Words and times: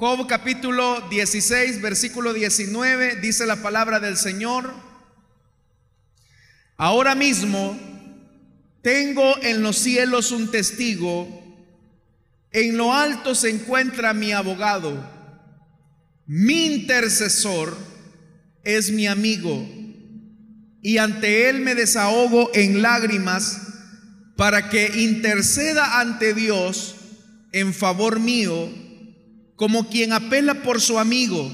Job 0.00 0.28
capítulo 0.28 1.08
16, 1.10 1.82
versículo 1.82 2.32
19, 2.32 3.16
dice 3.16 3.46
la 3.46 3.56
palabra 3.56 3.98
del 3.98 4.16
Señor. 4.16 4.72
Ahora 6.76 7.16
mismo 7.16 7.76
tengo 8.80 9.36
en 9.42 9.60
los 9.60 9.76
cielos 9.76 10.30
un 10.30 10.52
testigo, 10.52 11.26
en 12.52 12.76
lo 12.76 12.94
alto 12.94 13.34
se 13.34 13.50
encuentra 13.50 14.14
mi 14.14 14.30
abogado, 14.30 15.04
mi 16.26 16.66
intercesor 16.66 17.76
es 18.62 18.92
mi 18.92 19.08
amigo, 19.08 19.68
y 20.80 20.98
ante 20.98 21.48
él 21.48 21.58
me 21.58 21.74
desahogo 21.74 22.52
en 22.54 22.82
lágrimas 22.82 23.62
para 24.36 24.70
que 24.70 25.02
interceda 25.02 25.98
ante 25.98 26.34
Dios 26.34 26.94
en 27.50 27.74
favor 27.74 28.20
mío, 28.20 28.86
como 29.58 29.90
quien 29.90 30.12
apela 30.12 30.62
por 30.62 30.80
su 30.80 31.00
amigo. 31.00 31.50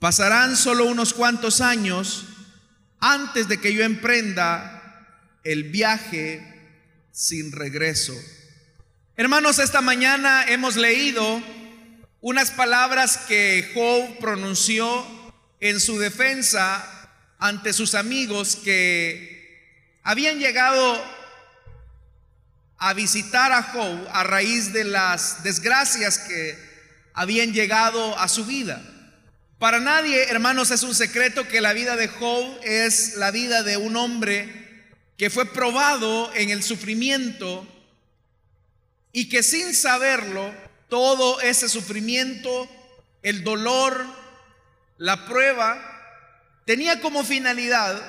Pasarán 0.00 0.56
solo 0.56 0.86
unos 0.86 1.14
cuantos 1.14 1.60
años 1.60 2.26
antes 2.98 3.46
de 3.46 3.60
que 3.60 3.72
yo 3.72 3.84
emprenda 3.84 5.06
el 5.44 5.70
viaje 5.70 6.42
sin 7.12 7.52
regreso. 7.52 8.12
Hermanos, 9.16 9.60
esta 9.60 9.80
mañana 9.80 10.46
hemos 10.48 10.74
leído 10.74 11.40
unas 12.20 12.50
palabras 12.50 13.18
que 13.28 13.70
Job 13.72 14.18
pronunció 14.18 15.06
en 15.60 15.78
su 15.78 16.00
defensa 16.00 16.84
ante 17.38 17.72
sus 17.72 17.94
amigos 17.94 18.56
que 18.56 19.94
habían 20.02 20.40
llegado 20.40 21.00
a 22.78 22.94
visitar 22.94 23.52
a 23.52 23.62
Job 23.62 24.08
a 24.12 24.24
raíz 24.24 24.72
de 24.72 24.84
las 24.84 25.42
desgracias 25.42 26.18
que 26.18 26.56
habían 27.12 27.52
llegado 27.52 28.18
a 28.18 28.28
su 28.28 28.44
vida. 28.46 28.82
Para 29.58 29.80
nadie, 29.80 30.30
hermanos, 30.30 30.70
es 30.70 30.84
un 30.84 30.94
secreto 30.94 31.48
que 31.48 31.60
la 31.60 31.72
vida 31.72 31.96
de 31.96 32.06
Job 32.06 32.60
es 32.62 33.16
la 33.16 33.32
vida 33.32 33.64
de 33.64 33.76
un 33.76 33.96
hombre 33.96 34.86
que 35.16 35.30
fue 35.30 35.52
probado 35.52 36.32
en 36.34 36.50
el 36.50 36.62
sufrimiento 36.62 37.66
y 39.10 39.28
que 39.28 39.42
sin 39.42 39.74
saberlo, 39.74 40.54
todo 40.88 41.40
ese 41.40 41.68
sufrimiento, 41.68 42.68
el 43.22 43.42
dolor, 43.42 44.06
la 44.96 45.26
prueba, 45.26 45.82
tenía 46.64 47.00
como 47.00 47.24
finalidad 47.24 48.00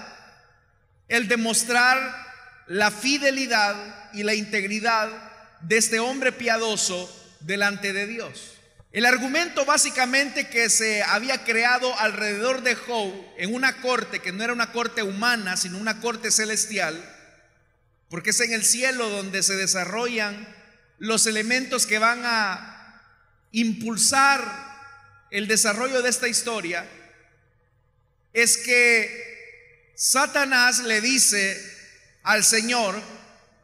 el 1.07 1.27
demostrar 1.27 2.28
la 2.69 2.91
fidelidad 2.91 3.75
y 4.13 4.21
la 4.21 4.35
integridad 4.35 5.09
de 5.61 5.77
este 5.77 5.99
hombre 5.99 6.31
piadoso 6.31 7.09
delante 7.39 7.93
de 7.93 8.05
Dios. 8.05 8.53
El 8.91 9.07
argumento 9.07 9.65
básicamente 9.65 10.49
que 10.49 10.69
se 10.69 11.01
había 11.01 11.43
creado 11.43 11.97
alrededor 11.97 12.61
de 12.61 12.75
Job 12.75 13.11
en 13.37 13.55
una 13.55 13.81
corte 13.81 14.19
que 14.19 14.31
no 14.31 14.43
era 14.43 14.53
una 14.53 14.71
corte 14.71 15.01
humana, 15.01 15.57
sino 15.57 15.79
una 15.79 15.99
corte 15.99 16.29
celestial, 16.29 17.03
porque 18.07 18.29
es 18.29 18.39
en 18.39 18.53
el 18.53 18.63
cielo 18.63 19.09
donde 19.09 19.41
se 19.41 19.55
desarrollan 19.55 20.47
los 20.99 21.25
elementos 21.25 21.87
que 21.87 21.97
van 21.97 22.21
a 22.23 23.01
impulsar 23.51 24.69
el 25.31 25.47
desarrollo 25.47 26.03
de 26.03 26.09
esta 26.09 26.27
historia, 26.27 26.87
es 28.31 28.57
que 28.57 29.91
Satanás 29.95 30.79
le 30.83 31.01
dice 31.01 31.78
al 32.23 32.43
Señor 32.43 33.01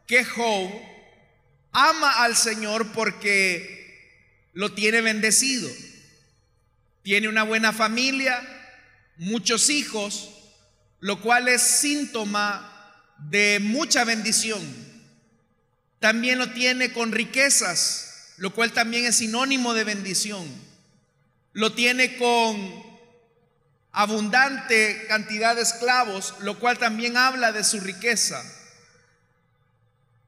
que 0.06 0.24
Job 0.24 0.70
ama 1.72 2.22
al 2.24 2.36
Señor 2.36 2.92
porque 2.92 3.76
lo 4.54 4.72
tiene 4.72 5.02
bendecido. 5.02 5.68
Tiene 7.02 7.28
una 7.28 7.42
buena 7.42 7.72
familia, 7.72 8.42
muchos 9.18 9.68
hijos, 9.68 10.30
lo 11.00 11.20
cual 11.20 11.48
es 11.48 11.60
síntoma 11.60 12.72
de 13.18 13.58
mucha 13.60 14.04
bendición. 14.04 14.62
También 16.00 16.38
lo 16.38 16.50
tiene 16.50 16.92
con 16.92 17.12
riquezas, 17.12 18.32
lo 18.38 18.54
cual 18.54 18.72
también 18.72 19.04
es 19.04 19.16
sinónimo 19.16 19.74
de 19.74 19.84
bendición. 19.84 20.46
Lo 21.52 21.74
tiene 21.74 22.16
con 22.16 22.85
abundante 23.96 25.06
cantidad 25.08 25.56
de 25.56 25.62
esclavos, 25.62 26.34
lo 26.40 26.58
cual 26.58 26.76
también 26.76 27.16
habla 27.16 27.50
de 27.52 27.64
su 27.64 27.80
riqueza. 27.80 28.44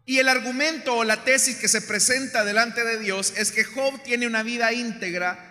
Y 0.07 0.21
el 0.21 0.29
argumento 0.31 0.95
o 0.97 1.05
la 1.05 1.23
tesis 1.23 1.57
que 1.57 1.69
se 1.69 1.83
presenta 1.83 2.47
delante 2.47 2.83
de 2.83 2.99
Dios 2.99 3.35
es 3.37 3.53
que 3.53 3.65
Job 3.65 4.03
tiene 4.03 4.27
una 4.27 4.43
vida 4.43 4.73
íntegra 4.73 5.45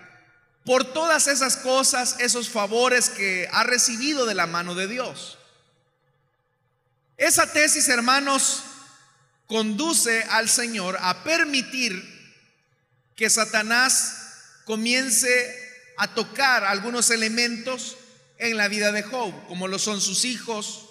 por 0.66 0.94
todas 0.94 1.28
esas 1.28 1.58
cosas, 1.58 2.16
esos 2.18 2.50
favores 2.50 3.10
que 3.10 3.48
ha 3.52 3.64
recibido 3.64 4.26
de 4.26 4.34
la 4.34 4.48
mano 4.48 4.74
de 4.74 4.88
Dios. 4.88 5.38
Esa 7.18 7.54
tesis, 7.54 7.88
hermanos, 7.88 8.64
conduce 9.46 10.24
al 10.32 10.50
Señor 10.50 10.98
a 11.02 11.24
permitir 11.24 12.04
que 13.16 13.30
Satanás 13.30 14.64
comience 14.66 15.56
a 15.98 16.16
tocar 16.16 16.64
algunos 16.64 17.12
elementos 17.12 17.97
en 18.40 18.58
la 18.58 18.68
vida 18.68 18.92
de 18.92 19.04
Job, 19.04 19.34
como 19.48 19.68
lo 19.68 19.80
son 19.80 20.02
sus 20.02 20.26
hijos, 20.26 20.86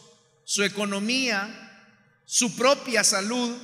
su 0.45 0.63
economía, 0.63 1.85
su 2.25 2.57
propia 2.57 3.05
salud. 3.05 3.57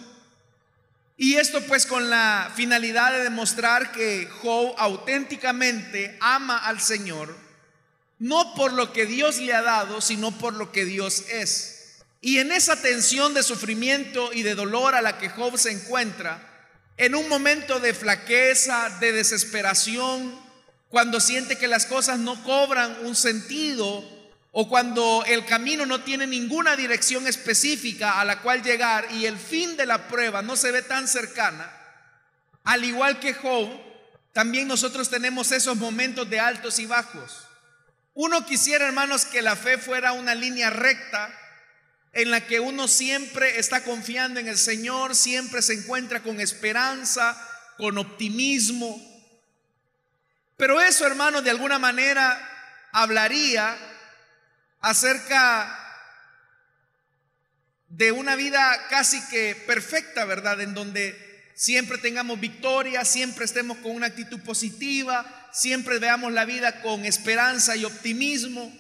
Y 1.16 1.34
esto 1.34 1.60
pues 1.66 1.86
con 1.86 2.10
la 2.10 2.52
finalidad 2.54 3.12
de 3.12 3.22
demostrar 3.22 3.92
que 3.92 4.28
Job 4.40 4.74
auténticamente 4.78 6.16
ama 6.20 6.58
al 6.58 6.80
Señor, 6.80 7.36
no 8.18 8.54
por 8.54 8.72
lo 8.72 8.92
que 8.92 9.06
Dios 9.06 9.38
le 9.38 9.52
ha 9.52 9.62
dado, 9.62 10.00
sino 10.00 10.36
por 10.38 10.54
lo 10.54 10.72
que 10.72 10.84
Dios 10.84 11.24
es. 11.30 12.02
Y 12.20 12.38
en 12.38 12.52
esa 12.52 12.80
tensión 12.80 13.34
de 13.34 13.42
sufrimiento 13.42 14.32
y 14.32 14.42
de 14.42 14.54
dolor 14.54 14.94
a 14.94 15.02
la 15.02 15.18
que 15.18 15.28
Job 15.28 15.58
se 15.58 15.72
encuentra, 15.72 16.48
en 16.96 17.14
un 17.14 17.28
momento 17.28 17.80
de 17.80 17.94
flaqueza, 17.94 18.90
de 19.00 19.12
desesperación, 19.12 20.40
cuando 20.92 21.20
siente 21.20 21.56
que 21.56 21.68
las 21.68 21.86
cosas 21.86 22.18
no 22.18 22.44
cobran 22.44 23.06
un 23.06 23.16
sentido 23.16 24.04
o 24.50 24.68
cuando 24.68 25.24
el 25.26 25.46
camino 25.46 25.86
no 25.86 26.02
tiene 26.04 26.26
ninguna 26.26 26.76
dirección 26.76 27.26
específica 27.26 28.20
a 28.20 28.26
la 28.26 28.42
cual 28.42 28.62
llegar 28.62 29.08
y 29.10 29.24
el 29.24 29.38
fin 29.38 29.74
de 29.78 29.86
la 29.86 30.06
prueba 30.06 30.42
no 30.42 30.54
se 30.54 30.70
ve 30.70 30.82
tan 30.82 31.08
cercana, 31.08 31.72
al 32.62 32.84
igual 32.84 33.18
que 33.20 33.32
Job, 33.32 33.70
también 34.34 34.68
nosotros 34.68 35.08
tenemos 35.08 35.50
esos 35.50 35.78
momentos 35.78 36.28
de 36.28 36.40
altos 36.40 36.78
y 36.78 36.84
bajos. 36.84 37.46
Uno 38.12 38.44
quisiera, 38.44 38.86
hermanos, 38.86 39.24
que 39.24 39.40
la 39.40 39.56
fe 39.56 39.78
fuera 39.78 40.12
una 40.12 40.34
línea 40.34 40.68
recta 40.68 41.34
en 42.12 42.30
la 42.30 42.46
que 42.46 42.60
uno 42.60 42.86
siempre 42.86 43.58
está 43.58 43.82
confiando 43.82 44.40
en 44.40 44.48
el 44.48 44.58
Señor, 44.58 45.16
siempre 45.16 45.62
se 45.62 45.72
encuentra 45.72 46.22
con 46.22 46.38
esperanza, 46.38 47.34
con 47.78 47.96
optimismo. 47.96 49.11
Pero 50.62 50.80
eso, 50.80 51.04
hermanos, 51.04 51.42
de 51.42 51.50
alguna 51.50 51.80
manera 51.80 52.40
hablaría 52.92 53.76
acerca 54.80 55.76
de 57.88 58.12
una 58.12 58.36
vida 58.36 58.86
casi 58.88 59.20
que 59.26 59.56
perfecta, 59.66 60.24
¿verdad? 60.24 60.60
En 60.60 60.72
donde 60.72 61.50
siempre 61.56 61.98
tengamos 61.98 62.38
victoria, 62.38 63.04
siempre 63.04 63.44
estemos 63.44 63.78
con 63.78 63.90
una 63.90 64.06
actitud 64.06 64.40
positiva, 64.42 65.48
siempre 65.52 65.98
veamos 65.98 66.32
la 66.32 66.44
vida 66.44 66.80
con 66.80 67.06
esperanza 67.06 67.74
y 67.74 67.84
optimismo. 67.84 68.72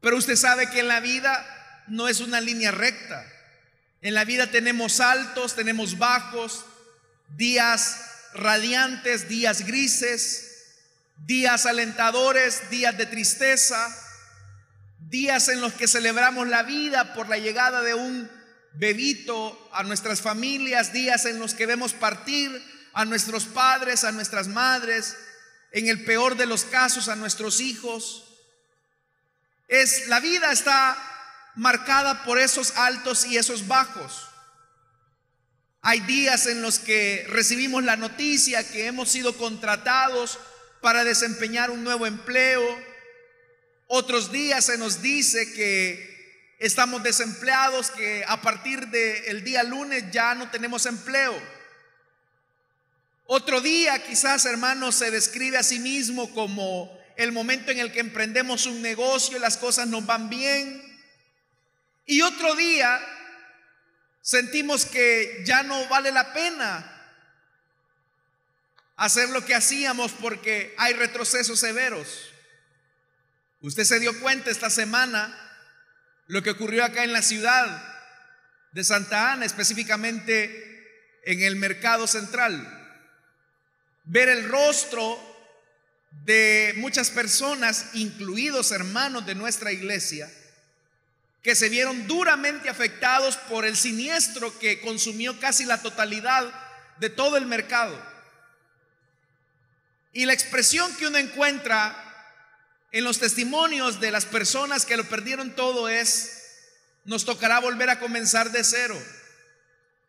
Pero 0.00 0.16
usted 0.16 0.34
sabe 0.34 0.68
que 0.68 0.80
en 0.80 0.88
la 0.88 0.98
vida 0.98 1.84
no 1.86 2.08
es 2.08 2.18
una 2.18 2.40
línea 2.40 2.72
recta. 2.72 3.24
En 4.00 4.14
la 4.14 4.24
vida 4.24 4.48
tenemos 4.48 4.98
altos, 4.98 5.54
tenemos 5.54 5.96
bajos, 5.98 6.64
días 7.36 8.00
radiantes, 8.34 9.28
días 9.28 9.64
grises, 9.64 10.48
días 11.24 11.66
alentadores, 11.66 12.70
días 12.70 12.96
de 12.96 13.06
tristeza 13.06 13.98
días 15.12 15.48
en 15.48 15.60
los 15.60 15.74
que 15.74 15.86
celebramos 15.86 16.48
la 16.48 16.62
vida 16.62 17.12
por 17.12 17.28
la 17.28 17.36
llegada 17.36 17.82
de 17.82 17.92
un 17.92 18.30
bebito 18.72 19.68
a 19.74 19.82
nuestras 19.82 20.22
familias, 20.22 20.94
días 20.94 21.26
en 21.26 21.38
los 21.38 21.52
que 21.52 21.66
vemos 21.66 21.92
partir 21.92 22.50
a 22.94 23.04
nuestros 23.04 23.44
padres, 23.44 24.04
a 24.04 24.12
nuestras 24.12 24.48
madres, 24.48 25.14
en 25.70 25.88
el 25.88 26.04
peor 26.04 26.38
de 26.38 26.46
los 26.46 26.64
casos 26.64 27.08
a 27.08 27.16
nuestros 27.16 27.60
hijos. 27.60 28.24
Es 29.68 30.08
la 30.08 30.18
vida 30.18 30.50
está 30.50 30.96
marcada 31.56 32.24
por 32.24 32.38
esos 32.38 32.78
altos 32.78 33.26
y 33.26 33.36
esos 33.36 33.68
bajos. 33.68 34.28
Hay 35.82 36.00
días 36.00 36.46
en 36.46 36.62
los 36.62 36.78
que 36.78 37.26
recibimos 37.28 37.84
la 37.84 37.96
noticia 37.96 38.66
que 38.66 38.86
hemos 38.86 39.10
sido 39.10 39.36
contratados 39.36 40.38
para 40.82 41.04
desempeñar 41.04 41.70
un 41.70 41.82
nuevo 41.84 42.06
empleo, 42.06 42.62
otros 43.86 44.32
días 44.32 44.66
se 44.66 44.76
nos 44.76 45.00
dice 45.00 45.52
que 45.52 46.56
estamos 46.58 47.02
desempleados, 47.02 47.90
que 47.90 48.24
a 48.26 48.42
partir 48.42 48.88
del 48.88 49.44
día 49.44 49.62
lunes 49.62 50.04
ya 50.10 50.34
no 50.34 50.50
tenemos 50.50 50.84
empleo. 50.86 51.40
Otro 53.26 53.60
día 53.60 54.02
quizás, 54.02 54.44
hermanos, 54.44 54.96
se 54.96 55.10
describe 55.10 55.56
a 55.56 55.62
sí 55.62 55.78
mismo 55.78 56.34
como 56.34 56.90
el 57.16 57.32
momento 57.32 57.70
en 57.70 57.78
el 57.78 57.92
que 57.92 58.00
emprendemos 58.00 58.66
un 58.66 58.82
negocio 58.82 59.36
y 59.36 59.40
las 59.40 59.56
cosas 59.56 59.86
nos 59.86 60.04
van 60.04 60.28
bien. 60.28 60.82
Y 62.06 62.22
otro 62.22 62.56
día 62.56 63.00
sentimos 64.20 64.84
que 64.84 65.42
ya 65.44 65.62
no 65.62 65.86
vale 65.88 66.10
la 66.10 66.32
pena 66.32 66.91
hacer 69.02 69.30
lo 69.30 69.44
que 69.44 69.56
hacíamos 69.56 70.12
porque 70.12 70.76
hay 70.78 70.92
retrocesos 70.92 71.58
severos. 71.58 72.30
Usted 73.60 73.82
se 73.82 73.98
dio 73.98 74.16
cuenta 74.20 74.48
esta 74.48 74.70
semana 74.70 75.36
lo 76.28 76.40
que 76.40 76.50
ocurrió 76.50 76.84
acá 76.84 77.02
en 77.02 77.12
la 77.12 77.20
ciudad 77.20 77.82
de 78.70 78.84
Santa 78.84 79.32
Ana, 79.32 79.44
específicamente 79.44 81.18
en 81.24 81.42
el 81.42 81.56
mercado 81.56 82.06
central. 82.06 82.64
Ver 84.04 84.28
el 84.28 84.48
rostro 84.48 85.18
de 86.24 86.72
muchas 86.76 87.10
personas, 87.10 87.86
incluidos 87.94 88.70
hermanos 88.70 89.26
de 89.26 89.34
nuestra 89.34 89.72
iglesia, 89.72 90.32
que 91.42 91.56
se 91.56 91.68
vieron 91.68 92.06
duramente 92.06 92.68
afectados 92.68 93.36
por 93.36 93.64
el 93.64 93.76
siniestro 93.76 94.56
que 94.60 94.80
consumió 94.80 95.40
casi 95.40 95.64
la 95.64 95.82
totalidad 95.82 96.54
de 97.00 97.10
todo 97.10 97.36
el 97.36 97.46
mercado. 97.46 98.11
Y 100.12 100.26
la 100.26 100.32
expresión 100.32 100.94
que 100.96 101.06
uno 101.06 101.18
encuentra 101.18 101.96
en 102.92 103.04
los 103.04 103.18
testimonios 103.18 104.00
de 104.00 104.10
las 104.10 104.26
personas 104.26 104.84
que 104.84 104.96
lo 104.96 105.04
perdieron 105.04 105.56
todo 105.56 105.88
es, 105.88 106.42
nos 107.04 107.24
tocará 107.24 107.58
volver 107.60 107.88
a 107.90 107.98
comenzar 107.98 108.50
de 108.52 108.62
cero. 108.62 109.00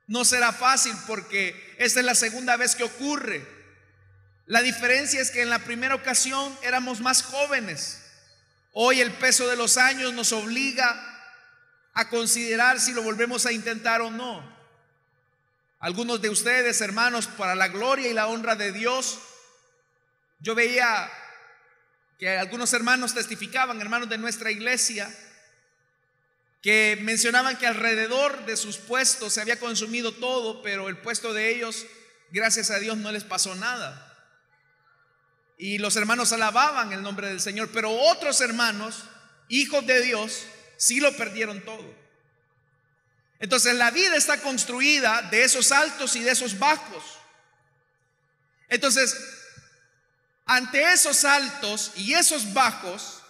No 0.08 0.26
será 0.26 0.52
fácil 0.52 0.94
porque 1.08 1.76
esta 1.80 2.02
es 2.02 2.06
la 2.06 2.16
segunda 2.16 2.58
vez 2.58 2.76
que 2.76 2.84
ocurre. 2.84 3.48
La 4.46 4.62
diferencia 4.62 5.22
es 5.22 5.32
que 5.32 5.42
en 5.42 5.50
la 5.50 5.60
primera 5.60 5.96
ocasión 5.96 6.58
éramos 6.62 7.00
más 7.00 7.24
jóvenes. 7.24 8.02
Hoy 8.74 9.00
el 9.00 9.14
peso 9.14 9.48
de 9.48 9.56
los 9.56 9.78
años 9.78 10.14
nos 10.14 10.34
obliga 10.34 11.10
a 11.94 12.10
considerar 12.10 12.82
si 12.82 12.92
lo 12.92 13.04
volvemos 13.04 13.46
a 13.46 13.54
intentar 13.54 14.02
o 14.02 14.12
no. 14.12 14.52
Algunos 15.80 16.22
de 16.22 16.30
ustedes, 16.30 16.82
hermanos, 16.82 17.28
para 17.28 17.56
la 17.56 17.70
gloria 17.70 18.10
y 18.10 18.14
la 18.14 18.28
honra 18.28 18.56
de 18.56 18.72
Dios, 18.72 19.20
yo 20.44 20.54
veía 20.56 21.10
que 22.20 22.38
algunos 22.38 22.74
hermanos 22.74 23.14
testificaban, 23.14 23.80
hermanos 23.80 24.10
de 24.10 24.18
nuestra 24.18 24.52
iglesia, 24.52 25.10
que 26.62 26.98
mencionaban 27.02 27.58
que 27.58 27.66
alrededor 27.66 28.46
de 28.46 28.58
sus 28.58 28.78
puestos 28.78 29.34
se 29.34 29.42
había 29.42 29.60
consumido 29.60 30.14
todo, 30.14 30.62
pero 30.62 30.90
el 30.90 30.98
puesto 30.98 31.34
de 31.34 31.56
ellos, 31.56 31.86
gracias 32.30 32.72
a 32.72 32.80
Dios, 32.80 32.98
no 32.98 33.12
les 33.12 33.24
pasó 33.24 33.56
nada. 33.56 34.10
Y 35.58 35.78
los 35.78 35.96
hermanos 35.96 36.34
alababan 36.34 36.92
el 36.92 37.02
nombre 37.02 37.30
del 37.30 37.40
Señor, 37.40 37.70
pero 37.74 37.92
otros 37.92 38.42
hermanos, 38.42 39.06
hijos 39.48 39.86
de 39.88 40.02
Dios, 40.02 40.46
sí 40.76 41.00
lo 41.00 41.16
perdieron 41.16 41.62
todo. 41.62 41.96
Entonces 43.40 43.76
la 43.76 43.92
vida 43.92 44.18
está 44.18 44.42
construida 44.42 45.22
de 45.32 45.44
esos 45.44 45.72
altos 45.72 46.18
y 46.18 46.24
de 46.24 46.32
esos 46.32 46.60
bajos. 46.60 47.04
Entonces, 48.68 49.43
ante 50.46 50.92
esos 50.92 51.24
altos 51.26 51.92
y 51.96 52.14
esos 52.14 52.54
bajos, 52.54 53.22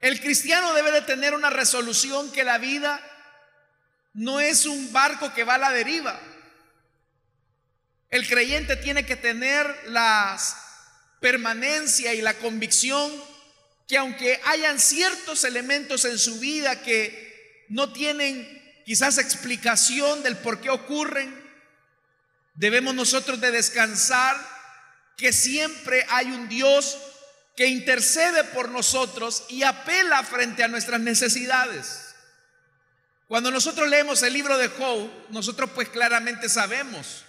el 0.00 0.20
cristiano 0.20 0.72
debe 0.74 0.92
de 0.92 1.02
tener 1.02 1.34
una 1.34 1.50
resolución 1.50 2.30
que 2.32 2.44
la 2.44 2.58
vida 2.58 3.00
no 4.14 4.40
es 4.40 4.66
un 4.66 4.92
barco 4.92 5.32
que 5.34 5.44
va 5.44 5.54
a 5.54 5.58
la 5.58 5.70
deriva. 5.70 6.18
El 8.08 8.26
creyente 8.26 8.76
tiene 8.76 9.06
que 9.06 9.16
tener 9.16 9.66
la 9.86 10.38
permanencia 11.20 12.12
y 12.14 12.22
la 12.22 12.34
convicción 12.34 13.12
que 13.86 13.98
aunque 13.98 14.40
hayan 14.44 14.78
ciertos 14.78 15.44
elementos 15.44 16.04
en 16.04 16.18
su 16.18 16.38
vida 16.38 16.82
que 16.82 17.66
no 17.68 17.92
tienen 17.92 18.82
quizás 18.86 19.18
explicación 19.18 20.22
del 20.22 20.36
por 20.38 20.60
qué 20.60 20.70
ocurren, 20.70 21.40
debemos 22.54 22.94
nosotros 22.94 23.40
de 23.40 23.50
descansar 23.50 24.36
que 25.20 25.32
siempre 25.32 26.04
hay 26.08 26.26
un 26.32 26.48
Dios 26.48 26.98
que 27.56 27.66
intercede 27.66 28.42
por 28.42 28.70
nosotros 28.70 29.44
y 29.48 29.62
apela 29.62 30.24
frente 30.24 30.64
a 30.64 30.68
nuestras 30.68 31.00
necesidades. 31.00 32.14
Cuando 33.28 33.52
nosotros 33.52 33.88
leemos 33.88 34.22
el 34.22 34.32
libro 34.32 34.58
de 34.58 34.68
Job, 34.68 35.08
nosotros 35.28 35.70
pues 35.74 35.88
claramente 35.90 36.48
sabemos 36.48 37.24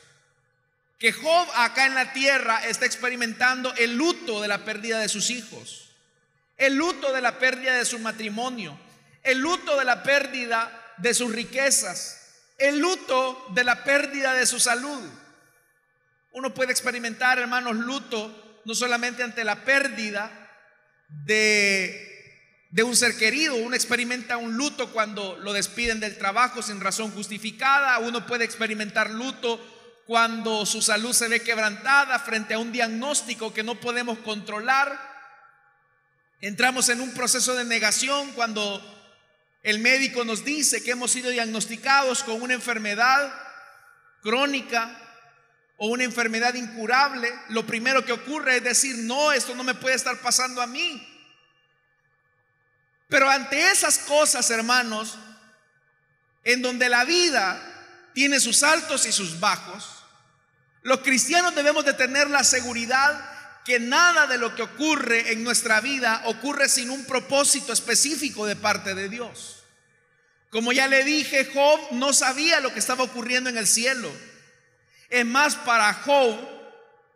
que 0.97 1.11
Job 1.11 1.47
acá 1.53 1.85
en 1.85 1.95
la 1.95 2.13
tierra 2.13 2.65
está 2.67 2.85
experimentando 2.85 3.73
el 3.75 3.95
luto 3.95 4.41
de 4.41 4.47
la 4.47 4.65
pérdida 4.65 4.99
de 4.99 5.09
sus 5.09 5.29
hijos 5.29 5.81
el 6.61 6.75
luto 6.75 7.11
de 7.11 7.21
la 7.21 7.39
pérdida 7.39 7.73
de 7.73 7.85
su 7.85 7.97
matrimonio, 7.97 8.77
el 9.23 9.39
luto 9.39 9.79
de 9.79 9.83
la 9.83 10.03
pérdida 10.03 10.93
de 10.97 11.15
sus 11.15 11.31
riquezas, 11.31 12.21
el 12.59 12.77
luto 12.77 13.47
de 13.55 13.63
la 13.63 13.83
pérdida 13.83 14.35
de 14.35 14.45
su 14.45 14.59
salud. 14.59 15.01
Uno 16.31 16.53
puede 16.53 16.71
experimentar, 16.71 17.39
hermanos, 17.39 17.75
luto 17.75 18.61
no 18.65 18.75
solamente 18.75 19.23
ante 19.23 19.43
la 19.43 19.63
pérdida 19.63 20.31
de, 21.25 22.67
de 22.69 22.83
un 22.83 22.95
ser 22.95 23.17
querido, 23.17 23.55
uno 23.55 23.75
experimenta 23.75 24.37
un 24.37 24.55
luto 24.55 24.91
cuando 24.91 25.37
lo 25.37 25.53
despiden 25.53 25.99
del 25.99 26.17
trabajo 26.17 26.61
sin 26.61 26.79
razón 26.79 27.11
justificada, 27.11 27.97
uno 27.99 28.25
puede 28.25 28.45
experimentar 28.45 29.09
luto 29.09 29.59
cuando 30.07 30.65
su 30.65 30.81
salud 30.81 31.13
se 31.13 31.27
ve 31.27 31.41
quebrantada 31.41 32.17
frente 32.19 32.53
a 32.53 32.59
un 32.59 32.71
diagnóstico 32.71 33.53
que 33.53 33.63
no 33.63 33.75
podemos 33.75 34.19
controlar. 34.19 35.09
Entramos 36.39 36.89
en 36.89 37.01
un 37.01 37.13
proceso 37.13 37.55
de 37.55 37.65
negación 37.65 38.31
cuando 38.33 38.81
el 39.63 39.79
médico 39.79 40.25
nos 40.25 40.43
dice 40.43 40.83
que 40.83 40.91
hemos 40.91 41.11
sido 41.11 41.29
diagnosticados 41.29 42.23
con 42.23 42.41
una 42.41 42.53
enfermedad 42.53 43.31
crónica 44.21 45.10
o 45.83 45.87
una 45.87 46.03
enfermedad 46.03 46.53
incurable. 46.53 47.33
Lo 47.49 47.65
primero 47.65 48.05
que 48.05 48.11
ocurre 48.11 48.57
es 48.57 48.63
decir, 48.63 48.95
no, 48.99 49.31
esto 49.31 49.55
no 49.55 49.63
me 49.63 49.73
puede 49.73 49.95
estar 49.95 50.15
pasando 50.21 50.61
a 50.61 50.67
mí. 50.67 51.07
Pero 53.07 53.27
ante 53.27 53.71
esas 53.71 53.97
cosas, 53.97 54.47
hermanos, 54.51 55.17
en 56.43 56.61
donde 56.61 56.87
la 56.87 57.03
vida 57.03 57.59
tiene 58.13 58.39
sus 58.39 58.61
altos 58.61 59.07
y 59.07 59.11
sus 59.11 59.39
bajos, 59.39 60.03
los 60.83 60.99
cristianos 60.99 61.55
debemos 61.55 61.83
de 61.83 61.93
tener 61.93 62.29
la 62.29 62.43
seguridad 62.43 63.63
que 63.65 63.79
nada 63.79 64.27
de 64.27 64.37
lo 64.37 64.53
que 64.53 64.61
ocurre 64.61 65.31
en 65.31 65.43
nuestra 65.43 65.81
vida 65.81 66.21
ocurre 66.25 66.69
sin 66.69 66.91
un 66.91 67.05
propósito 67.05 67.73
específico 67.73 68.45
de 68.45 68.55
parte 68.55 68.93
de 68.93 69.09
Dios. 69.09 69.63
Como 70.51 70.73
ya 70.73 70.87
le 70.87 71.03
dije, 71.03 71.49
Job 71.51 71.79
no 71.93 72.13
sabía 72.13 72.59
lo 72.59 72.71
que 72.71 72.77
estaba 72.77 73.03
ocurriendo 73.03 73.49
en 73.49 73.57
el 73.57 73.65
cielo. 73.65 74.11
Es 75.11 75.25
más, 75.25 75.55
para 75.57 75.93
Job 75.93 76.39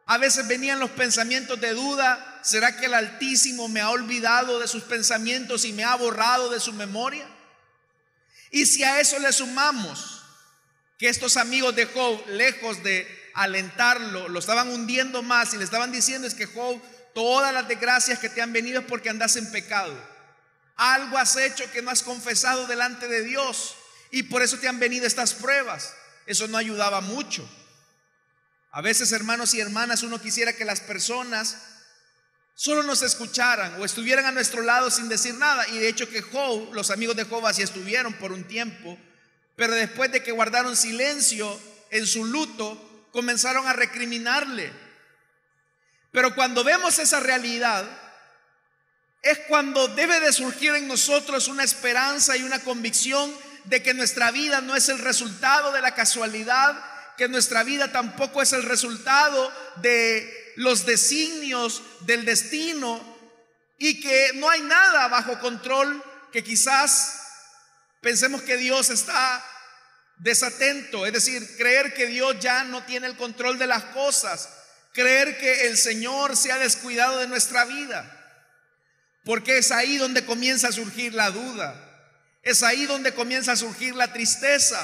a 0.06 0.18
veces 0.18 0.48
venían 0.48 0.80
los 0.80 0.92
pensamientos 0.92 1.60
de 1.60 1.74
duda, 1.74 2.42
¿será 2.44 2.76
que 2.76 2.86
el 2.86 2.94
Altísimo 2.94 3.70
me 3.70 3.80
ha 3.80 3.90
olvidado 3.90 4.60
de 4.60 4.68
sus 4.68 4.84
pensamientos 4.84 5.64
y 5.64 5.72
me 5.72 5.86
ha 5.86 5.96
borrado 5.96 6.50
de 6.50 6.60
su 6.60 6.74
memoria? 6.74 7.26
Y 8.52 8.66
si 8.66 8.84
a 8.84 9.00
eso 9.00 9.18
le 9.18 9.32
sumamos 9.32 10.22
que 11.00 11.08
estos 11.08 11.38
amigos 11.38 11.74
de 11.74 11.86
Job, 11.86 12.22
lejos 12.28 12.84
de 12.84 13.32
alentarlo, 13.34 14.28
lo 14.28 14.40
estaban 14.40 14.68
hundiendo 14.70 15.24
más 15.24 15.54
y 15.54 15.58
le 15.58 15.64
estaban 15.64 15.94
diciendo 15.94 16.28
es 16.28 16.34
que 16.34 16.48
Job, 16.48 16.82
todas 17.14 17.54
las 17.54 17.68
desgracias 17.70 18.20
que 18.20 18.30
te 18.30 18.42
han 18.42 18.52
venido 18.52 18.82
es 18.82 18.86
porque 18.88 19.10
andas 19.10 19.38
en 19.38 19.50
pecado. 19.54 19.98
Algo 20.76 21.18
has 21.18 21.38
hecho 21.38 21.72
que 21.72 21.82
no 21.82 21.92
has 21.92 22.04
confesado 22.04 22.68
delante 22.68 23.08
de 23.08 23.24
Dios 23.24 23.76
y 24.12 24.24
por 24.24 24.42
eso 24.42 24.58
te 24.58 24.68
han 24.68 24.80
venido 24.80 25.08
estas 25.08 25.34
pruebas. 25.34 25.94
Eso 26.26 26.50
no 26.50 26.58
ayudaba 26.58 27.00
mucho. 27.00 27.50
A 28.76 28.82
veces, 28.82 29.14
hermanos 29.14 29.54
y 29.54 29.62
hermanas, 29.62 30.04
uno 30.04 30.20
quisiera 30.20 30.52
que 30.52 30.66
las 30.66 30.82
personas 30.82 31.56
solo 32.56 32.84
nos 32.84 33.04
escucharan 33.04 33.80
o 33.80 33.86
estuvieran 33.86 34.26
a 34.26 34.34
nuestro 34.34 34.64
lado 34.64 34.92
sin 34.92 35.08
decir 35.08 35.34
nada. 35.36 35.66
Y 35.70 35.78
de 35.78 35.88
hecho 35.88 36.10
que 36.10 36.22
Job, 36.22 36.74
los 36.74 36.92
amigos 36.92 37.16
de 37.16 37.24
Job 37.24 37.48
así 37.48 37.62
estuvieron 37.62 38.12
por 38.16 38.34
un 38.34 38.44
tiempo, 38.44 38.98
pero 39.56 39.74
después 39.74 40.12
de 40.12 40.22
que 40.22 40.34
guardaron 40.34 40.76
silencio 40.76 41.58
en 41.90 42.06
su 42.06 42.26
luto, 42.26 43.08
comenzaron 43.14 43.66
a 43.66 43.72
recriminarle. 43.72 44.74
Pero 46.12 46.36
cuando 46.36 46.66
vemos 46.66 47.00
esa 47.00 47.22
realidad, 47.22 47.86
es 49.22 49.40
cuando 49.48 49.88
debe 49.88 50.20
de 50.20 50.34
surgir 50.34 50.76
en 50.76 50.90
nosotros 50.90 51.48
una 51.48 51.64
esperanza 51.64 52.36
y 52.36 52.44
una 52.44 52.60
convicción 52.60 53.34
de 53.64 53.82
que 53.82 53.94
nuestra 53.94 54.32
vida 54.32 54.60
no 54.60 54.76
es 54.76 54.90
el 54.90 55.00
resultado 55.00 55.72
de 55.72 55.80
la 55.80 55.96
casualidad, 55.96 56.95
que 57.18 57.28
nuestra 57.28 57.64
vida 57.64 57.92
tampoco 57.92 58.42
es 58.42 58.54
el 58.54 58.64
resultado 58.64 59.52
de 59.78 60.54
los 60.56 60.86
designios 60.86 61.82
del 62.02 62.26
destino 62.26 63.16
y 63.78 64.00
que 64.00 64.32
no 64.36 64.50
hay 64.50 64.62
nada 64.62 65.08
bajo 65.08 65.40
control 65.40 66.04
que 66.32 66.44
quizás 66.44 67.22
pensemos 68.02 68.42
que 68.42 68.58
Dios 68.58 68.90
está 68.90 69.44
desatento, 70.18 71.06
es 71.06 71.14
decir, 71.14 71.58
creer 71.58 71.94
que 71.94 72.08
Dios 72.08 72.38
ya 72.40 72.64
no 72.64 72.84
tiene 72.86 73.08
el 73.08 73.18
control 73.18 73.58
de 73.58 73.68
las 73.68 73.84
cosas, 73.86 74.50
creer 74.94 75.38
que 75.38 75.68
el 75.68 75.78
Señor 75.78 76.38
se 76.38 76.52
ha 76.52 76.58
descuidado 76.58 77.20
de 77.20 77.28
nuestra 77.28 77.66
vida, 77.66 78.12
porque 79.26 79.58
es 79.58 79.72
ahí 79.72 79.98
donde 79.98 80.26
comienza 80.26 80.70
a 80.70 80.72
surgir 80.72 81.14
la 81.14 81.32
duda, 81.32 81.82
es 82.44 82.64
ahí 82.64 82.86
donde 82.86 83.14
comienza 83.14 83.54
a 83.54 83.58
surgir 83.58 83.96
la 83.96 84.14
tristeza. 84.14 84.80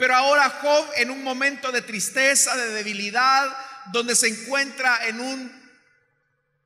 Pero 0.00 0.16
ahora 0.16 0.48
Job 0.48 0.92
en 0.96 1.10
un 1.10 1.22
momento 1.22 1.70
de 1.70 1.82
tristeza, 1.82 2.56
de 2.56 2.70
debilidad, 2.70 3.54
donde 3.92 4.16
se 4.16 4.28
encuentra 4.28 5.06
en 5.06 5.20
un, 5.20 5.70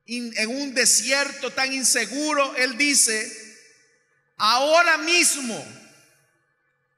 en 0.05 0.49
un 0.49 0.73
desierto 0.73 1.51
tan 1.51 1.73
inseguro, 1.73 2.55
él 2.55 2.77
dice, 2.77 3.29
ahora 4.37 4.97
mismo, 4.99 5.61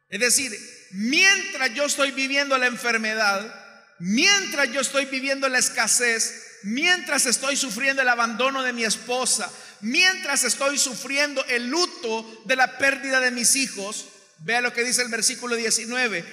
es 0.09 0.19
decir, 0.19 0.55
mientras 0.91 1.73
yo 1.73 1.85
estoy 1.85 2.11
viviendo 2.11 2.55
la 2.59 2.67
enfermedad, 2.67 3.95
mientras 3.97 4.71
yo 4.71 4.81
estoy 4.81 5.05
viviendo 5.05 5.49
la 5.49 5.57
escasez, 5.57 6.59
mientras 6.61 7.25
estoy 7.25 7.57
sufriendo 7.57 8.03
el 8.03 8.09
abandono 8.09 8.61
de 8.61 8.73
mi 8.73 8.83
esposa, 8.83 9.51
mientras 9.81 10.43
estoy 10.43 10.77
sufriendo 10.77 11.43
el 11.45 11.65
luto 11.65 12.43
de 12.45 12.55
la 12.55 12.77
pérdida 12.77 13.19
de 13.21 13.31
mis 13.31 13.55
hijos, 13.55 14.09
vea 14.39 14.61
lo 14.61 14.73
que 14.73 14.83
dice 14.83 15.01
el 15.01 15.09
versículo 15.09 15.55
19, 15.55 16.23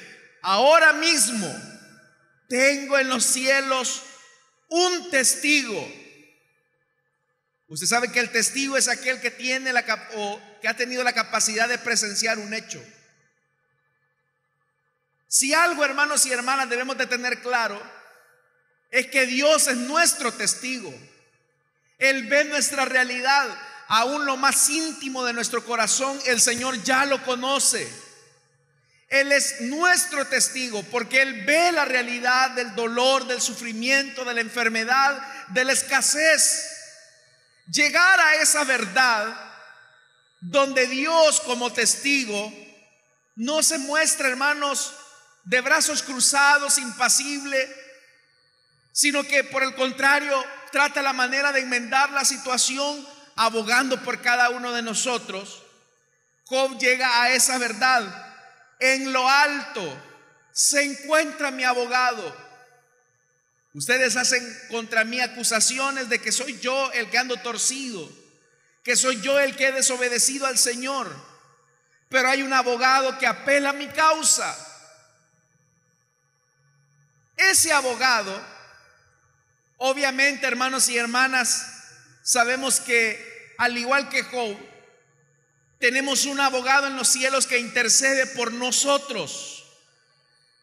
ahora 0.42 0.92
mismo 0.92 1.48
tengo 2.48 2.98
en 2.98 3.08
los 3.08 3.24
cielos 3.24 4.02
un 4.68 5.10
testigo. 5.10 5.92
Usted 7.68 7.86
sabe 7.86 8.12
que 8.12 8.20
el 8.20 8.30
testigo 8.30 8.76
es 8.76 8.88
aquel 8.88 9.20
que 9.20 9.30
tiene 9.30 9.72
la 9.72 9.84
o 10.16 10.40
que 10.60 10.68
ha 10.68 10.76
tenido 10.76 11.02
la 11.02 11.12
capacidad 11.12 11.68
de 11.68 11.78
presenciar 11.78 12.38
un 12.38 12.52
hecho. 12.54 12.82
Si 15.26 15.52
algo, 15.52 15.84
hermanos 15.84 16.24
y 16.26 16.32
hermanas, 16.32 16.68
debemos 16.68 16.96
de 16.96 17.06
tener 17.06 17.40
claro, 17.40 17.82
es 18.90 19.08
que 19.08 19.26
Dios 19.26 19.66
es 19.66 19.76
nuestro 19.76 20.32
testigo. 20.32 20.94
Él 21.98 22.28
ve 22.28 22.44
nuestra 22.44 22.84
realidad, 22.84 23.48
aún 23.88 24.24
lo 24.24 24.36
más 24.36 24.68
íntimo 24.68 25.24
de 25.24 25.32
nuestro 25.32 25.64
corazón, 25.64 26.18
el 26.26 26.40
Señor 26.40 26.82
ya 26.82 27.04
lo 27.04 27.22
conoce. 27.24 27.88
Él 29.08 29.30
es 29.30 29.60
nuestro 29.60 30.26
testigo 30.26 30.82
porque 30.90 31.22
Él 31.22 31.44
ve 31.44 31.70
la 31.72 31.84
realidad 31.84 32.50
del 32.50 32.74
dolor, 32.74 33.26
del 33.26 33.40
sufrimiento, 33.40 34.24
de 34.24 34.34
la 34.34 34.40
enfermedad, 34.40 35.16
de 35.48 35.64
la 35.64 35.72
escasez. 35.72 36.70
Llegar 37.66 38.20
a 38.20 38.36
esa 38.36 38.64
verdad 38.64 39.52
donde 40.40 40.86
Dios 40.86 41.40
como 41.40 41.72
testigo 41.72 42.52
no 43.36 43.62
se 43.62 43.78
muestra, 43.78 44.28
hermanos, 44.28 44.94
de 45.44 45.60
brazos 45.60 46.02
cruzados, 46.02 46.78
impasible, 46.78 47.68
sino 48.92 49.22
que 49.24 49.44
por 49.44 49.62
el 49.62 49.74
contrario 49.74 50.44
trata 50.72 51.02
la 51.02 51.12
manera 51.12 51.52
de 51.52 51.60
enmendar 51.60 52.10
la 52.10 52.24
situación 52.24 53.06
abogando 53.36 54.02
por 54.02 54.20
cada 54.20 54.50
uno 54.50 54.72
de 54.72 54.82
nosotros. 54.82 55.62
Job 56.46 56.78
llega 56.78 57.22
a 57.22 57.30
esa 57.30 57.58
verdad. 57.58 58.02
En 58.78 59.12
lo 59.12 59.28
alto 59.28 59.96
se 60.52 60.82
encuentra 60.82 61.50
mi 61.50 61.64
abogado. 61.64 62.44
Ustedes 63.72 64.16
hacen 64.16 64.42
contra 64.70 65.04
mí 65.04 65.20
acusaciones 65.20 66.08
de 66.08 66.20
que 66.20 66.30
soy 66.30 66.60
yo 66.60 66.92
el 66.92 67.10
que 67.10 67.18
ando 67.18 67.36
torcido, 67.38 68.08
que 68.84 68.94
soy 68.94 69.20
yo 69.20 69.38
el 69.40 69.56
que 69.56 69.68
he 69.68 69.72
desobedecido 69.72 70.46
al 70.46 70.58
Señor. 70.58 71.12
Pero 72.08 72.28
hay 72.28 72.42
un 72.42 72.52
abogado 72.52 73.18
que 73.18 73.26
apela 73.26 73.70
a 73.70 73.72
mi 73.72 73.88
causa. 73.88 74.56
Ese 77.36 77.72
abogado, 77.72 78.40
obviamente 79.78 80.46
hermanos 80.46 80.88
y 80.88 80.96
hermanas, 80.96 81.73
sabemos 82.24 82.80
que 82.80 83.54
al 83.58 83.78
igual 83.78 84.08
que 84.08 84.24
Job, 84.24 84.56
tenemos 85.78 86.24
un 86.24 86.40
abogado 86.40 86.86
en 86.86 86.96
los 86.96 87.08
cielos 87.08 87.46
que 87.46 87.58
intercede 87.58 88.26
por 88.26 88.52
nosotros. 88.52 89.64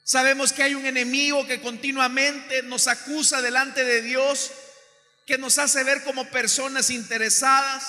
Sabemos 0.04 0.52
que 0.52 0.64
hay 0.64 0.74
un 0.74 0.86
enemigo 0.86 1.46
que 1.46 1.62
continuamente 1.62 2.64
nos 2.64 2.88
acusa 2.88 3.42
delante 3.42 3.84
de 3.84 4.02
Dios, 4.02 4.52
que 5.28 5.38
nos 5.38 5.60
hace 5.60 5.84
ver 5.84 6.04
como 6.04 6.30
personas 6.32 6.90
interesadas. 6.90 7.86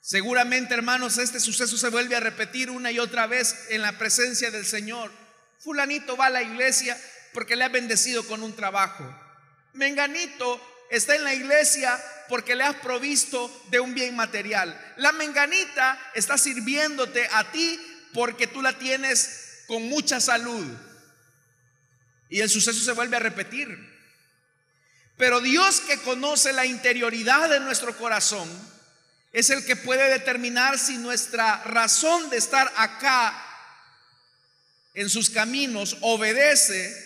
Seguramente, 0.00 0.74
hermanos, 0.74 1.18
este 1.18 1.40
suceso 1.40 1.76
se 1.76 1.88
vuelve 1.88 2.14
a 2.14 2.20
repetir 2.20 2.70
una 2.70 2.92
y 2.92 3.00
otra 3.00 3.26
vez 3.26 3.66
en 3.70 3.82
la 3.82 3.98
presencia 3.98 4.52
del 4.52 4.64
Señor. 4.64 5.10
Fulanito 5.58 6.16
va 6.16 6.26
a 6.26 6.30
la 6.30 6.42
iglesia, 6.42 6.96
porque 7.32 7.56
le 7.56 7.64
ha 7.64 7.68
bendecido 7.68 8.24
con 8.26 8.44
un 8.44 8.54
trabajo. 8.54 9.04
Menganito 9.72 10.86
está 10.90 11.16
en 11.16 11.24
la 11.24 11.34
iglesia 11.34 12.00
porque 12.28 12.54
le 12.54 12.64
has 12.64 12.76
provisto 12.76 13.64
de 13.70 13.80
un 13.80 13.94
bien 13.94 14.16
material. 14.16 14.78
La 14.96 15.12
menganita 15.12 15.98
está 16.14 16.38
sirviéndote 16.38 17.28
a 17.32 17.50
ti 17.50 17.80
porque 18.12 18.46
tú 18.46 18.62
la 18.62 18.78
tienes 18.78 19.62
con 19.66 19.82
mucha 19.88 20.20
salud. 20.20 20.66
Y 22.28 22.40
el 22.40 22.50
suceso 22.50 22.80
se 22.80 22.92
vuelve 22.92 23.16
a 23.16 23.20
repetir. 23.20 23.94
Pero 25.16 25.40
Dios 25.40 25.80
que 25.80 25.98
conoce 25.98 26.52
la 26.52 26.66
interioridad 26.66 27.48
de 27.48 27.60
nuestro 27.60 27.96
corazón 27.96 28.48
es 29.32 29.50
el 29.50 29.64
que 29.64 29.76
puede 29.76 30.10
determinar 30.10 30.78
si 30.78 30.98
nuestra 30.98 31.62
razón 31.64 32.30
de 32.30 32.36
estar 32.36 32.72
acá 32.76 33.42
en 34.94 35.10
sus 35.10 35.30
caminos 35.30 35.96
obedece 36.00 37.05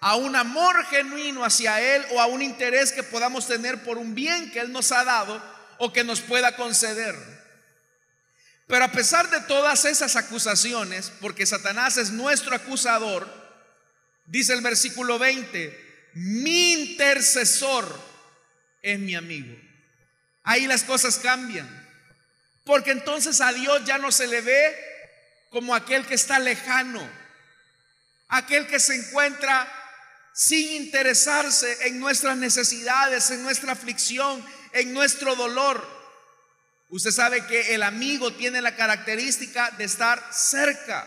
a 0.00 0.16
un 0.16 0.34
amor 0.34 0.84
genuino 0.86 1.44
hacia 1.44 1.80
Él 1.80 2.04
o 2.12 2.20
a 2.20 2.26
un 2.26 2.42
interés 2.42 2.90
que 2.92 3.02
podamos 3.02 3.46
tener 3.46 3.82
por 3.82 3.98
un 3.98 4.14
bien 4.14 4.50
que 4.50 4.60
Él 4.60 4.72
nos 4.72 4.92
ha 4.92 5.04
dado 5.04 5.42
o 5.78 5.92
que 5.92 6.04
nos 6.04 6.20
pueda 6.20 6.56
conceder. 6.56 7.14
Pero 8.66 8.84
a 8.84 8.92
pesar 8.92 9.28
de 9.30 9.40
todas 9.42 9.84
esas 9.84 10.16
acusaciones, 10.16 11.12
porque 11.20 11.44
Satanás 11.44 11.96
es 11.96 12.10
nuestro 12.10 12.54
acusador, 12.54 13.28
dice 14.26 14.54
el 14.54 14.60
versículo 14.60 15.18
20, 15.18 16.10
mi 16.14 16.72
intercesor 16.72 18.00
es 18.80 18.98
mi 18.98 19.14
amigo. 19.14 19.54
Ahí 20.44 20.66
las 20.66 20.84
cosas 20.84 21.18
cambian. 21.18 21.68
Porque 22.64 22.92
entonces 22.92 23.40
a 23.40 23.52
Dios 23.52 23.84
ya 23.84 23.98
no 23.98 24.12
se 24.12 24.26
le 24.26 24.40
ve 24.40 24.76
como 25.50 25.74
aquel 25.74 26.06
que 26.06 26.14
está 26.14 26.38
lejano, 26.38 27.06
aquel 28.28 28.66
que 28.68 28.78
se 28.78 28.94
encuentra 28.94 29.79
sin 30.34 30.82
interesarse 30.82 31.86
en 31.86 31.98
nuestras 32.00 32.36
necesidades, 32.36 33.30
en 33.30 33.42
nuestra 33.42 33.72
aflicción, 33.72 34.44
en 34.72 34.92
nuestro 34.92 35.36
dolor. 35.36 35.86
Usted 36.88 37.10
sabe 37.10 37.46
que 37.46 37.74
el 37.74 37.82
amigo 37.82 38.32
tiene 38.32 38.60
la 38.60 38.74
característica 38.74 39.70
de 39.72 39.84
estar 39.84 40.22
cerca. 40.32 41.06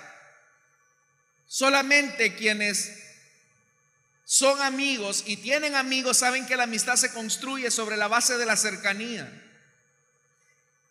Solamente 1.46 2.36
quienes 2.36 2.92
son 4.26 4.62
amigos 4.62 5.24
y 5.28 5.38
tienen 5.38 5.76
amigos 5.76 6.18
saben 6.18 6.46
que 6.46 6.56
la 6.56 6.64
amistad 6.64 6.96
se 6.96 7.12
construye 7.12 7.70
sobre 7.70 7.98
la 7.98 8.08
base 8.08 8.38
de 8.38 8.46
la 8.46 8.56
cercanía. 8.56 9.30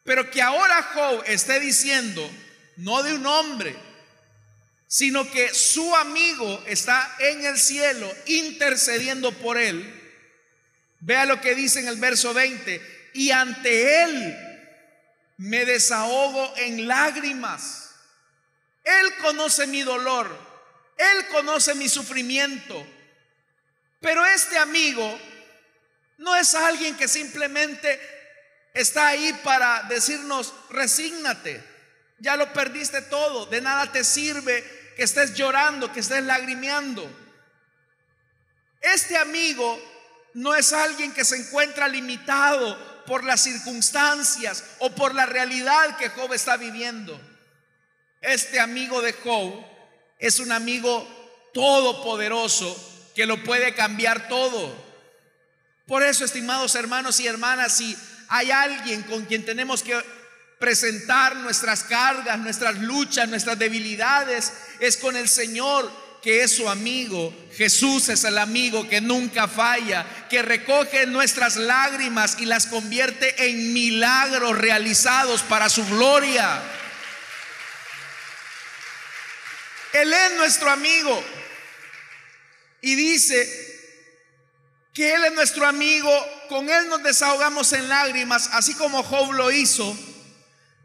Pero 0.05 0.31
que 0.31 0.43
ahora 0.43 0.91
Job 0.95 1.23
esté 1.27 1.61
diciendo, 1.61 2.29
no 2.77 3.03
de 3.03 3.15
un 3.15 3.27
hombre, 3.27 3.77
sino 4.93 5.31
que 5.31 5.55
su 5.55 5.97
amigo 5.97 6.63
está 6.67 7.17
en 7.19 7.47
el 7.47 7.59
cielo 7.59 8.15
intercediendo 8.27 9.33
por 9.33 9.57
él. 9.57 9.91
Vea 11.01 11.25
lo 11.25 11.41
que 11.41 11.55
dice 11.55 11.81
en 11.81 11.89
el 11.89 11.97
verso 11.97 12.35
20, 12.35 13.11
y 13.15 13.31
ante 13.31 14.03
él 14.03 14.37
me 15.39 15.65
desahogo 15.65 16.53
en 16.59 16.87
lágrimas. 16.87 17.95
Él 18.85 19.17
conoce 19.23 19.67
mi 19.67 19.81
dolor, 19.81 20.29
él 20.99 21.27
conoce 21.29 21.75
mi 21.75 21.89
sufrimiento, 21.89 22.87
pero 23.99 24.27
este 24.27 24.59
amigo 24.59 25.19
no 26.19 26.37
es 26.37 26.55
alguien 26.55 26.99
que 26.99 27.09
simplemente 27.09 27.99
está 28.75 29.09
ahí 29.09 29.33
para 29.43 29.85
decirnos, 29.85 30.53
resígnate, 30.69 31.65
ya 32.19 32.37
lo 32.37 32.53
perdiste 32.53 33.01
todo, 33.01 33.47
de 33.47 33.63
nada 33.63 33.91
te 33.91 34.05
sirve 34.05 34.82
que 34.97 35.03
estés 35.03 35.35
llorando, 35.35 35.93
que 35.93 36.01
estés 36.01 36.23
lagrimeando. 36.23 37.09
Este 38.81 39.17
amigo 39.17 39.81
no 40.35 40.55
es 40.55 40.73
alguien 40.73 41.13
que 41.13 41.25
se 41.25 41.37
encuentra 41.37 41.89
limitado 41.89 43.05
por 43.07 43.25
las 43.25 43.43
circunstancias 43.43 44.65
o 44.79 44.91
por 44.91 45.15
la 45.15 45.27
realidad 45.27 45.97
que 45.97 46.11
Job 46.11 46.33
está 46.33 46.57
viviendo. 46.57 47.21
Este 48.21 48.61
amigo 48.61 49.03
de 49.03 49.13
Job 49.13 49.65
es 50.19 50.39
un 50.39 50.53
amigo 50.53 51.07
todopoderoso 51.53 53.11
que 53.15 53.27
lo 53.27 53.43
puede 53.43 53.75
cambiar 53.75 54.29
todo. 54.29 54.75
Por 55.87 56.03
eso, 56.03 56.25
estimados 56.25 56.75
hermanos 56.75 57.21
y 57.21 57.27
hermanas, 57.27 57.77
si 57.77 57.97
hay 58.29 58.51
alguien 58.51 59.03
con 59.03 59.25
quien 59.27 59.45
tenemos 59.45 59.83
que 59.83 60.01
presentar 60.63 61.35
nuestras 61.35 61.83
cargas, 61.83 62.39
nuestras 62.39 62.79
luchas, 62.79 63.29
nuestras 63.29 63.59
debilidades, 63.59 64.53
es 64.79 64.97
con 64.97 65.17
el 65.17 65.29
Señor 65.29 65.91
que 66.23 66.45
es 66.45 66.55
su 66.55 66.69
amigo. 66.69 67.35
Jesús 67.57 68.09
es 68.09 68.23
el 68.23 68.39
amigo 68.39 68.89
que 68.89 69.01
nunca 69.01 69.49
falla, 69.49 70.07
que 70.31 70.41
recoge 70.41 71.07
nuestras 71.07 71.57
lágrimas 71.57 72.37
y 72.39 72.45
las 72.47 72.67
convierte 72.67 73.49
en 73.49 73.73
milagros 73.73 74.57
realizados 74.57 75.43
para 75.43 75.69
su 75.69 75.85
gloria. 75.85 76.63
Él 79.95 80.13
es 80.13 80.37
nuestro 80.37 80.71
amigo. 80.71 81.25
Y 82.83 82.95
dice 82.95 83.81
que 84.95 85.13
Él 85.13 85.25
es 85.25 85.33
nuestro 85.33 85.67
amigo, 85.67 86.09
con 86.49 86.71
Él 86.71 86.89
nos 86.89 87.03
desahogamos 87.03 87.73
en 87.73 87.89
lágrimas, 87.89 88.49
así 88.53 88.75
como 88.75 89.03
Job 89.03 89.33
lo 89.33 89.51
hizo, 89.51 89.99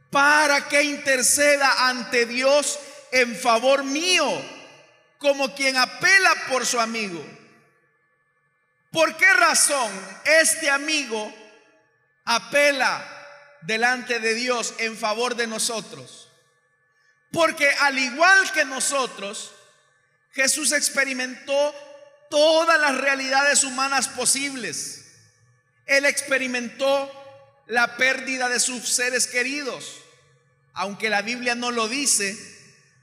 para 0.10 0.68
que 0.68 0.84
interceda 0.84 1.90
ante 1.90 2.26
Dios 2.26 2.80
en 3.12 3.36
favor 3.36 3.84
mío, 3.84 4.26
como 5.18 5.54
quien 5.56 5.78
apela 5.78 6.34
por 6.50 6.66
su 6.66 6.80
amigo. 6.80 7.24
¿Por 8.92 9.16
qué 9.18 9.32
razón 9.34 9.92
este 10.26 10.70
amigo 10.70 11.34
apela 12.26 13.06
delante 13.62 14.20
de 14.20 14.34
Dios 14.34 14.74
en 14.78 14.98
favor 14.98 15.36
de 15.36 15.48
nosotros? 15.48 16.30
Porque 17.32 17.70
al 17.82 18.00
igual 18.00 18.52
que 18.54 18.66
nosotros, 18.66 19.54
Jesús 20.32 20.72
experimentó 20.72 21.76
todas 22.30 22.80
las 22.80 22.98
realidades 22.98 23.64
humanas 23.64 24.08
posibles. 24.08 25.06
Él 25.86 26.06
experimentó 26.06 27.12
la 27.68 27.98
pérdida 27.98 28.50
de 28.50 28.60
sus 28.60 28.90
seres 28.90 29.28
queridos. 29.28 30.04
Aunque 30.74 31.10
la 31.10 31.22
Biblia 31.22 31.56
no 31.56 31.72
lo 31.72 31.88
dice, 31.88 32.38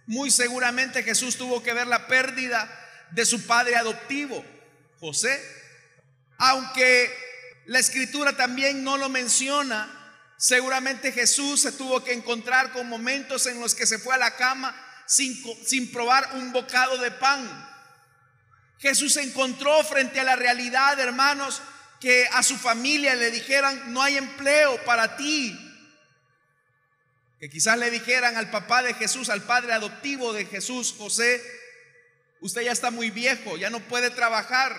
muy 0.06 0.30
seguramente 0.30 1.02
Jesús 1.02 1.36
tuvo 1.36 1.62
que 1.62 1.72
ver 1.72 1.86
la 1.86 2.06
pérdida 2.06 2.70
de 3.10 3.24
su 3.24 3.46
padre 3.46 3.76
adoptivo, 3.76 4.44
José. 5.00 5.40
Aunque 6.38 7.14
la 7.66 7.78
escritura 7.78 8.36
también 8.36 8.84
no 8.84 8.96
lo 8.96 9.08
menciona, 9.08 9.88
seguramente 10.36 11.12
Jesús 11.12 11.62
se 11.62 11.72
tuvo 11.72 12.02
que 12.02 12.12
encontrar 12.12 12.72
con 12.72 12.88
momentos 12.88 13.46
en 13.46 13.60
los 13.60 13.74
que 13.74 13.86
se 13.86 13.98
fue 13.98 14.14
a 14.14 14.18
la 14.18 14.36
cama 14.36 14.74
sin, 15.06 15.42
sin 15.66 15.90
probar 15.92 16.30
un 16.34 16.52
bocado 16.52 16.98
de 16.98 17.10
pan 17.10 17.74
Jesús 18.84 19.16
encontró 19.16 19.82
frente 19.82 20.20
a 20.20 20.24
la 20.24 20.36
realidad, 20.36 21.00
hermanos, 21.00 21.62
que 22.04 22.28
a 22.32 22.42
su 22.42 22.58
familia 22.58 23.14
le 23.14 23.30
dijeran, 23.30 23.90
no 23.90 24.02
hay 24.02 24.18
empleo 24.18 24.76
para 24.84 25.16
ti. 25.16 25.58
Que 27.40 27.48
quizás 27.48 27.78
le 27.78 27.90
dijeran 27.90 28.36
al 28.36 28.50
papá 28.50 28.82
de 28.82 28.92
Jesús, 28.92 29.30
al 29.30 29.44
padre 29.44 29.72
adoptivo 29.72 30.34
de 30.34 30.44
Jesús, 30.44 30.94
José, 30.98 31.42
usted 32.42 32.60
ya 32.60 32.72
está 32.72 32.90
muy 32.90 33.08
viejo, 33.08 33.56
ya 33.56 33.70
no 33.70 33.80
puede 33.80 34.10
trabajar. 34.10 34.78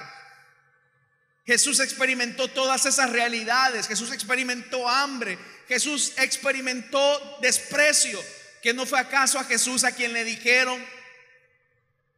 Jesús 1.48 1.80
experimentó 1.80 2.48
todas 2.48 2.86
esas 2.86 3.10
realidades, 3.10 3.88
Jesús 3.88 4.12
experimentó 4.12 4.88
hambre, 4.88 5.40
Jesús 5.68 6.14
experimentó 6.20 7.40
desprecio, 7.42 8.24
que 8.62 8.76
no 8.76 8.86
fue 8.86 9.00
acaso 9.00 9.40
a 9.40 9.46
Jesús 9.46 9.84
a 9.84 9.94
quien 9.94 10.14
le 10.14 10.26
dijeron, 10.26 10.80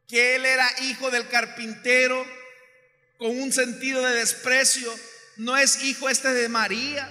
que 0.05 0.35
él 0.35 0.45
era 0.45 0.69
hijo 0.81 1.09
del 1.11 1.29
carpintero 1.29 2.27
con 3.17 3.31
un 3.39 3.51
sentido 3.51 4.01
de 4.01 4.13
desprecio, 4.13 4.93
no 5.37 5.57
es 5.57 5.83
hijo 5.83 6.09
este 6.09 6.33
de 6.33 6.49
María. 6.49 7.09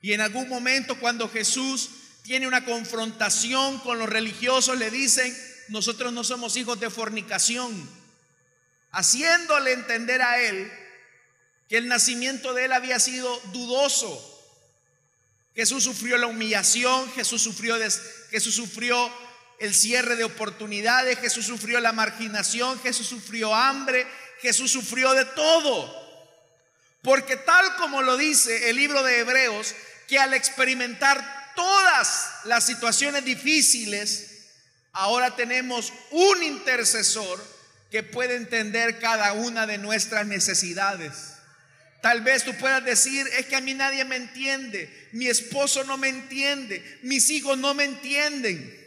Y 0.00 0.12
en 0.12 0.20
algún 0.20 0.48
momento 0.48 0.98
cuando 0.98 1.28
Jesús 1.28 1.90
tiene 2.22 2.46
una 2.46 2.64
confrontación 2.64 3.78
con 3.80 3.98
los 3.98 4.08
religiosos, 4.08 4.78
le 4.78 4.90
dicen, 4.90 5.36
nosotros 5.68 6.12
no 6.12 6.24
somos 6.24 6.56
hijos 6.56 6.78
de 6.80 6.90
fornicación, 6.90 7.88
haciéndole 8.90 9.72
entender 9.72 10.22
a 10.22 10.40
él 10.40 10.70
que 11.68 11.78
el 11.78 11.88
nacimiento 11.88 12.52
de 12.52 12.66
él 12.66 12.72
había 12.72 12.98
sido 12.98 13.40
dudoso. 13.52 14.28
Jesús 15.54 15.84
sufrió 15.84 16.16
la 16.18 16.26
humillación, 16.26 17.10
Jesús 17.12 17.42
sufrió, 17.42 17.76
Jesús 18.30 18.54
sufrió 18.54 19.10
el 19.62 19.74
cierre 19.74 20.16
de 20.16 20.24
oportunidades, 20.24 21.20
Jesús 21.20 21.46
sufrió 21.46 21.78
la 21.78 21.92
marginación, 21.92 22.80
Jesús 22.80 23.06
sufrió 23.06 23.54
hambre, 23.54 24.04
Jesús 24.40 24.72
sufrió 24.72 25.12
de 25.12 25.24
todo. 25.24 26.02
Porque 27.00 27.36
tal 27.36 27.76
como 27.76 28.02
lo 28.02 28.16
dice 28.16 28.70
el 28.70 28.76
libro 28.76 29.04
de 29.04 29.20
Hebreos, 29.20 29.72
que 30.08 30.18
al 30.18 30.34
experimentar 30.34 31.52
todas 31.54 32.28
las 32.44 32.66
situaciones 32.66 33.24
difíciles, 33.24 34.48
ahora 34.90 35.36
tenemos 35.36 35.92
un 36.10 36.42
intercesor 36.42 37.40
que 37.92 38.02
puede 38.02 38.34
entender 38.34 38.98
cada 38.98 39.32
una 39.32 39.68
de 39.68 39.78
nuestras 39.78 40.26
necesidades. 40.26 41.34
Tal 42.00 42.22
vez 42.22 42.42
tú 42.42 42.52
puedas 42.56 42.84
decir, 42.84 43.28
es 43.38 43.46
que 43.46 43.54
a 43.54 43.60
mí 43.60 43.74
nadie 43.74 44.04
me 44.04 44.16
entiende, 44.16 45.08
mi 45.12 45.28
esposo 45.28 45.84
no 45.84 45.98
me 45.98 46.08
entiende, 46.08 46.98
mis 47.02 47.30
hijos 47.30 47.56
no 47.58 47.74
me 47.74 47.84
entienden. 47.84 48.81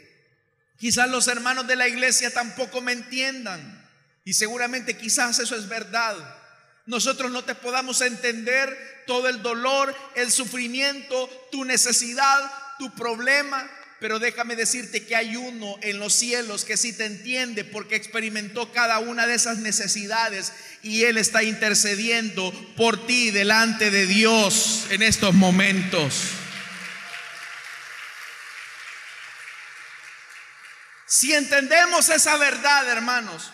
Quizás 0.78 1.08
los 1.08 1.28
hermanos 1.28 1.66
de 1.66 1.76
la 1.76 1.88
iglesia 1.88 2.32
tampoco 2.32 2.80
me 2.80 2.92
entiendan. 2.92 3.84
Y 4.24 4.34
seguramente 4.34 4.96
quizás 4.96 5.38
eso 5.38 5.56
es 5.56 5.68
verdad. 5.68 6.16
Nosotros 6.84 7.30
no 7.30 7.44
te 7.44 7.54
podamos 7.54 8.00
entender 8.00 9.04
todo 9.06 9.28
el 9.28 9.42
dolor, 9.42 9.94
el 10.14 10.30
sufrimiento, 10.30 11.28
tu 11.50 11.64
necesidad, 11.64 12.50
tu 12.78 12.94
problema. 12.94 13.68
Pero 13.98 14.18
déjame 14.18 14.56
decirte 14.56 15.06
que 15.06 15.16
hay 15.16 15.36
uno 15.36 15.76
en 15.80 15.98
los 15.98 16.12
cielos 16.12 16.64
que 16.64 16.76
sí 16.76 16.92
te 16.92 17.06
entiende 17.06 17.64
porque 17.64 17.96
experimentó 17.96 18.70
cada 18.70 18.98
una 18.98 19.26
de 19.26 19.34
esas 19.34 19.58
necesidades 19.58 20.52
y 20.82 21.04
Él 21.04 21.16
está 21.16 21.42
intercediendo 21.42 22.52
por 22.76 23.06
ti 23.06 23.30
delante 23.30 23.90
de 23.90 24.06
Dios 24.06 24.86
en 24.90 25.02
estos 25.02 25.34
momentos. 25.34 26.35
Si 31.06 31.32
entendemos 31.32 32.08
esa 32.08 32.36
verdad, 32.36 32.88
hermanos, 32.88 33.50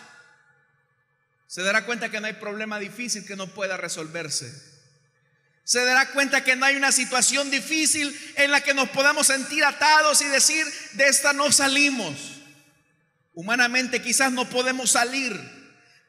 se 1.47 1.61
dará 1.61 1.85
cuenta 1.85 2.09
que 2.09 2.19
no 2.19 2.25
hay 2.25 2.33
problema 2.33 2.79
difícil 2.79 3.25
que 3.27 3.35
no 3.35 3.47
pueda 3.47 3.77
resolverse. 3.77 4.51
Se 5.63 5.85
dará 5.85 6.09
cuenta 6.11 6.43
que 6.43 6.55
no 6.55 6.65
hay 6.65 6.75
una 6.75 6.91
situación 6.91 7.51
difícil 7.51 8.19
en 8.35 8.51
la 8.51 8.61
que 8.61 8.73
nos 8.73 8.89
podamos 8.89 9.27
sentir 9.27 9.63
atados 9.63 10.21
y 10.21 10.25
decir, 10.25 10.65
de 10.93 11.07
esta 11.07 11.31
no 11.31 11.51
salimos. 11.51 12.15
Humanamente 13.33 14.01
quizás 14.01 14.31
no 14.31 14.49
podemos 14.49 14.91
salir, 14.91 15.39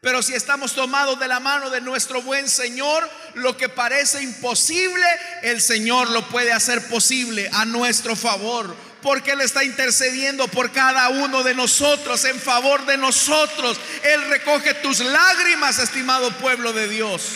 pero 0.00 0.22
si 0.22 0.34
estamos 0.34 0.74
tomados 0.74 1.20
de 1.20 1.28
la 1.28 1.40
mano 1.40 1.70
de 1.70 1.80
nuestro 1.80 2.20
buen 2.22 2.48
Señor, 2.48 3.08
lo 3.34 3.56
que 3.56 3.68
parece 3.68 4.22
imposible, 4.22 5.06
el 5.42 5.60
Señor 5.60 6.10
lo 6.10 6.28
puede 6.28 6.52
hacer 6.52 6.88
posible 6.88 7.48
a 7.52 7.64
nuestro 7.64 8.16
favor 8.16 8.74
porque 9.04 9.32
Él 9.32 9.42
está 9.42 9.62
intercediendo 9.62 10.48
por 10.48 10.72
cada 10.72 11.10
uno 11.10 11.42
de 11.42 11.54
nosotros, 11.54 12.24
en 12.24 12.40
favor 12.40 12.86
de 12.86 12.96
nosotros. 12.96 13.78
Él 14.02 14.30
recoge 14.30 14.72
tus 14.72 15.00
lágrimas, 15.00 15.78
estimado 15.78 16.30
pueblo 16.38 16.72
de 16.72 16.88
Dios. 16.88 17.32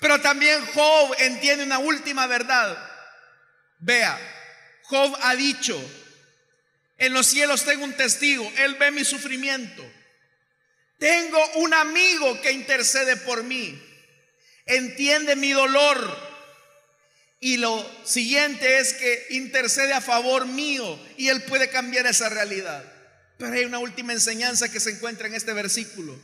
Pero 0.00 0.20
también 0.20 0.66
Job 0.74 1.14
entiende 1.18 1.62
una 1.62 1.78
última 1.78 2.26
verdad. 2.26 2.76
Vea, 3.78 4.18
Job 4.82 5.16
ha 5.22 5.36
dicho, 5.36 5.80
en 6.96 7.12
los 7.12 7.28
cielos 7.28 7.64
tengo 7.64 7.84
un 7.84 7.96
testigo, 7.96 8.52
Él 8.56 8.74
ve 8.74 8.90
mi 8.90 9.04
sufrimiento. 9.04 9.88
Tengo 10.98 11.38
un 11.54 11.72
amigo 11.74 12.40
que 12.40 12.50
intercede 12.50 13.18
por 13.18 13.44
mí, 13.44 13.80
entiende 14.66 15.36
mi 15.36 15.52
dolor, 15.52 16.27
y 17.40 17.56
lo 17.56 17.88
siguiente 18.04 18.78
es 18.78 18.94
que 18.94 19.26
intercede 19.30 19.92
a 19.92 20.00
favor 20.00 20.46
mío 20.46 20.98
y 21.16 21.28
Él 21.28 21.42
puede 21.44 21.70
cambiar 21.70 22.06
esa 22.06 22.28
realidad. 22.28 22.84
Pero 23.36 23.52
hay 23.52 23.64
una 23.64 23.78
última 23.78 24.12
enseñanza 24.12 24.70
que 24.70 24.80
se 24.80 24.90
encuentra 24.90 25.28
en 25.28 25.34
este 25.34 25.52
versículo. 25.52 26.20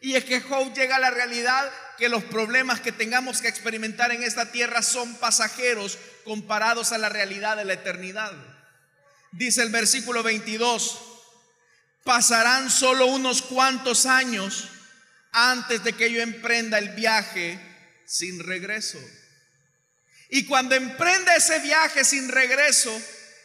Y 0.00 0.14
es 0.14 0.24
que 0.24 0.40
Job 0.40 0.74
llega 0.74 0.96
a 0.96 1.00
la 1.00 1.10
realidad 1.10 1.70
que 1.98 2.08
los 2.08 2.24
problemas 2.24 2.80
que 2.80 2.92
tengamos 2.92 3.40
que 3.40 3.48
experimentar 3.48 4.10
en 4.10 4.22
esta 4.22 4.50
tierra 4.50 4.82
son 4.82 5.14
pasajeros 5.16 5.98
comparados 6.24 6.92
a 6.92 6.98
la 6.98 7.10
realidad 7.10 7.56
de 7.56 7.66
la 7.66 7.74
eternidad. 7.74 8.32
Dice 9.32 9.62
el 9.62 9.70
versículo 9.70 10.22
22, 10.22 10.98
pasarán 12.04 12.70
solo 12.70 13.06
unos 13.06 13.42
cuantos 13.42 14.06
años 14.06 14.68
antes 15.30 15.84
de 15.84 15.92
que 15.92 16.10
yo 16.10 16.20
emprenda 16.20 16.78
el 16.78 16.90
viaje 16.90 17.60
sin 18.06 18.40
regreso. 18.40 18.98
Y 20.34 20.46
cuando 20.46 20.74
emprenda 20.74 21.36
ese 21.36 21.58
viaje 21.58 22.04
sin 22.04 22.30
regreso, 22.30 22.90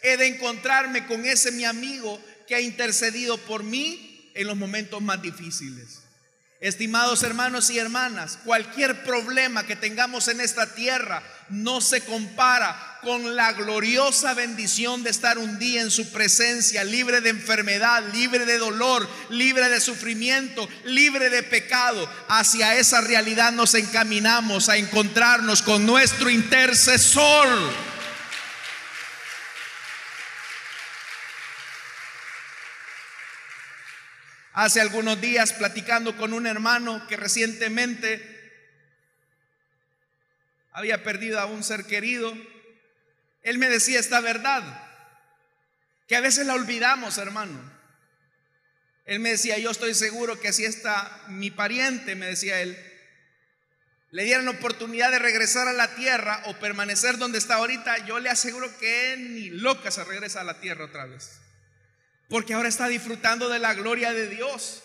he 0.01 0.15
de 0.15 0.27
encontrarme 0.27 1.05
con 1.05 1.25
ese 1.25 1.51
mi 1.51 1.65
amigo 1.65 2.17
que 2.47 2.55
ha 2.55 2.61
intercedido 2.61 3.37
por 3.39 3.61
mí 3.61 4.31
en 4.33 4.47
los 4.47 4.55
momentos 4.55 5.01
más 5.01 5.21
difíciles. 5.21 5.99
Estimados 6.59 7.21
hermanos 7.21 7.69
y 7.69 7.77
hermanas, 7.77 8.39
cualquier 8.43 9.03
problema 9.03 9.67
que 9.67 9.75
tengamos 9.75 10.27
en 10.27 10.41
esta 10.41 10.73
tierra 10.73 11.21
no 11.49 11.81
se 11.81 12.01
compara 12.01 12.97
con 13.03 13.35
la 13.35 13.53
gloriosa 13.53 14.33
bendición 14.33 15.03
de 15.03 15.11
estar 15.11 15.37
un 15.37 15.59
día 15.59 15.81
en 15.81 15.91
su 15.91 16.11
presencia, 16.11 16.83
libre 16.83 17.21
de 17.21 17.29
enfermedad, 17.29 18.03
libre 18.11 18.45
de 18.47 18.57
dolor, 18.57 19.07
libre 19.29 19.69
de 19.69 19.79
sufrimiento, 19.79 20.67
libre 20.83 21.29
de 21.29 21.43
pecado. 21.43 22.09
Hacia 22.27 22.75
esa 22.75 23.01
realidad 23.01 23.51
nos 23.51 23.75
encaminamos 23.75 24.67
a 24.67 24.77
encontrarnos 24.77 25.61
con 25.61 25.85
nuestro 25.85 26.27
intercesor. 26.31 27.47
Hace 34.57 34.81
algunos 34.81 35.21
días 35.21 35.53
platicando 35.53 36.17
con 36.17 36.33
un 36.33 36.47
hermano 36.47 37.05
que 37.05 37.15
recientemente 37.15 38.19
había 40.71 41.03
perdido 41.03 41.39
a 41.39 41.45
un 41.45 41.63
ser 41.63 41.85
querido, 41.85 42.35
él 43.43 43.59
me 43.59 43.69
decía 43.69 43.99
esta 43.99 44.19
verdad, 44.19 44.63
que 46.07 46.15
a 46.15 46.21
veces 46.21 46.47
la 46.47 46.55
olvidamos, 46.55 47.19
hermano. 47.19 47.71
Él 49.05 49.19
me 49.19 49.29
decía, 49.29 49.59
yo 49.59 49.69
estoy 49.69 49.93
seguro 49.93 50.39
que 50.39 50.51
si 50.51 50.65
está 50.65 51.21
mi 51.27 51.51
pariente, 51.51 52.15
me 52.15 52.25
decía 52.25 52.59
él, 52.59 52.75
le 54.09 54.23
dieran 54.23 54.47
oportunidad 54.47 55.11
de 55.11 55.19
regresar 55.19 55.67
a 55.67 55.73
la 55.73 55.93
tierra 55.93 56.41
o 56.45 56.57
permanecer 56.57 57.19
donde 57.19 57.37
está 57.37 57.57
ahorita, 57.57 58.07
yo 58.07 58.19
le 58.19 58.31
aseguro 58.31 58.75
que 58.79 59.17
ni 59.19 59.49
loca 59.51 59.91
se 59.91 60.03
regresa 60.03 60.41
a 60.41 60.45
la 60.45 60.59
tierra 60.59 60.85
otra 60.85 61.05
vez. 61.05 61.41
Porque 62.29 62.53
ahora 62.53 62.69
está 62.69 62.87
disfrutando 62.87 63.49
de 63.49 63.59
la 63.59 63.73
gloria 63.73 64.13
de 64.13 64.27
Dios. 64.27 64.83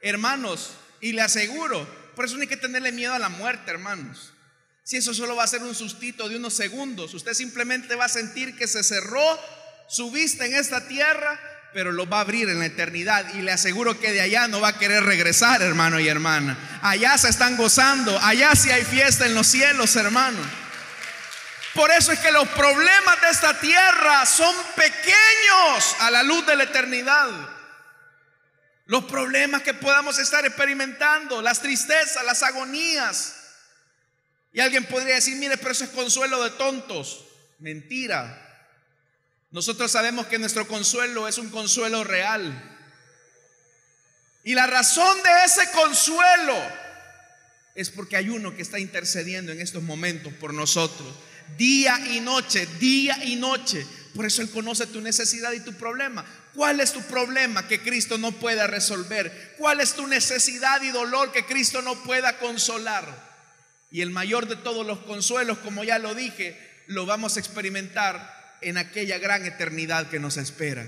Hermanos, 0.00 0.72
y 1.00 1.12
le 1.12 1.22
aseguro, 1.22 1.86
por 2.16 2.24
eso 2.24 2.36
no 2.36 2.42
hay 2.42 2.48
que 2.48 2.56
tenerle 2.56 2.92
miedo 2.92 3.12
a 3.12 3.18
la 3.18 3.28
muerte, 3.28 3.70
hermanos. 3.70 4.32
Si 4.82 4.96
eso 4.96 5.14
solo 5.14 5.36
va 5.36 5.44
a 5.44 5.48
ser 5.48 5.62
un 5.62 5.74
sustito 5.74 6.28
de 6.28 6.36
unos 6.36 6.54
segundos, 6.54 7.14
usted 7.14 7.32
simplemente 7.32 7.94
va 7.94 8.04
a 8.04 8.08
sentir 8.08 8.56
que 8.56 8.66
se 8.66 8.82
cerró 8.82 9.40
su 9.88 10.10
vista 10.10 10.44
en 10.44 10.54
esta 10.54 10.86
tierra, 10.86 11.40
pero 11.72 11.90
lo 11.90 12.08
va 12.08 12.18
a 12.18 12.20
abrir 12.20 12.48
en 12.48 12.58
la 12.58 12.66
eternidad. 12.66 13.34
Y 13.34 13.42
le 13.42 13.52
aseguro 13.52 13.98
que 13.98 14.12
de 14.12 14.20
allá 14.20 14.46
no 14.48 14.60
va 14.60 14.68
a 14.68 14.78
querer 14.78 15.02
regresar, 15.04 15.62
hermano 15.62 16.00
y 16.00 16.08
hermana. 16.08 16.80
Allá 16.82 17.16
se 17.18 17.28
están 17.28 17.56
gozando, 17.56 18.18
allá 18.20 18.54
sí 18.54 18.70
hay 18.70 18.84
fiesta 18.84 19.26
en 19.26 19.34
los 19.34 19.46
cielos, 19.46 19.96
hermano. 19.96 20.38
Por 21.74 21.90
eso 21.90 22.12
es 22.12 22.20
que 22.20 22.30
los 22.30 22.48
problemas 22.50 23.20
de 23.20 23.30
esta 23.30 23.58
tierra 23.58 24.24
son 24.26 24.54
pequeños 24.76 25.96
a 25.98 26.10
la 26.10 26.22
luz 26.22 26.46
de 26.46 26.54
la 26.54 26.64
eternidad. 26.64 27.28
Los 28.86 29.04
problemas 29.04 29.62
que 29.62 29.74
podamos 29.74 30.18
estar 30.20 30.46
experimentando, 30.46 31.42
las 31.42 31.60
tristezas, 31.60 32.24
las 32.24 32.44
agonías. 32.44 33.34
Y 34.52 34.60
alguien 34.60 34.84
podría 34.84 35.16
decir, 35.16 35.36
mire, 35.36 35.56
pero 35.56 35.72
eso 35.72 35.82
es 35.82 35.90
consuelo 35.90 36.44
de 36.44 36.50
tontos. 36.50 37.24
Mentira. 37.58 38.40
Nosotros 39.50 39.90
sabemos 39.90 40.26
que 40.26 40.38
nuestro 40.38 40.68
consuelo 40.68 41.26
es 41.26 41.38
un 41.38 41.50
consuelo 41.50 42.04
real. 42.04 42.70
Y 44.44 44.54
la 44.54 44.68
razón 44.68 45.20
de 45.24 45.44
ese 45.44 45.72
consuelo 45.72 46.56
es 47.74 47.90
porque 47.90 48.16
hay 48.16 48.28
uno 48.28 48.54
que 48.54 48.62
está 48.62 48.78
intercediendo 48.78 49.50
en 49.50 49.60
estos 49.60 49.82
momentos 49.82 50.32
por 50.34 50.54
nosotros 50.54 51.12
día 51.56 51.98
y 52.10 52.20
noche, 52.20 52.66
día 52.78 53.24
y 53.24 53.36
noche. 53.36 53.86
Por 54.14 54.26
eso 54.26 54.42
Él 54.42 54.50
conoce 54.50 54.86
tu 54.86 55.00
necesidad 55.00 55.52
y 55.52 55.60
tu 55.60 55.72
problema. 55.74 56.24
¿Cuál 56.54 56.80
es 56.80 56.92
tu 56.92 57.02
problema 57.02 57.66
que 57.66 57.80
Cristo 57.80 58.16
no 58.16 58.32
pueda 58.32 58.66
resolver? 58.66 59.54
¿Cuál 59.58 59.80
es 59.80 59.94
tu 59.94 60.06
necesidad 60.06 60.80
y 60.82 60.90
dolor 60.90 61.32
que 61.32 61.44
Cristo 61.44 61.82
no 61.82 61.96
pueda 62.04 62.38
consolar? 62.38 63.04
Y 63.90 64.02
el 64.02 64.10
mayor 64.10 64.46
de 64.46 64.56
todos 64.56 64.86
los 64.86 65.00
consuelos, 65.00 65.58
como 65.58 65.82
ya 65.82 65.98
lo 65.98 66.14
dije, 66.14 66.56
lo 66.86 67.06
vamos 67.06 67.36
a 67.36 67.40
experimentar 67.40 68.58
en 68.60 68.78
aquella 68.78 69.18
gran 69.18 69.44
eternidad 69.44 70.08
que 70.08 70.20
nos 70.20 70.36
espera. 70.36 70.86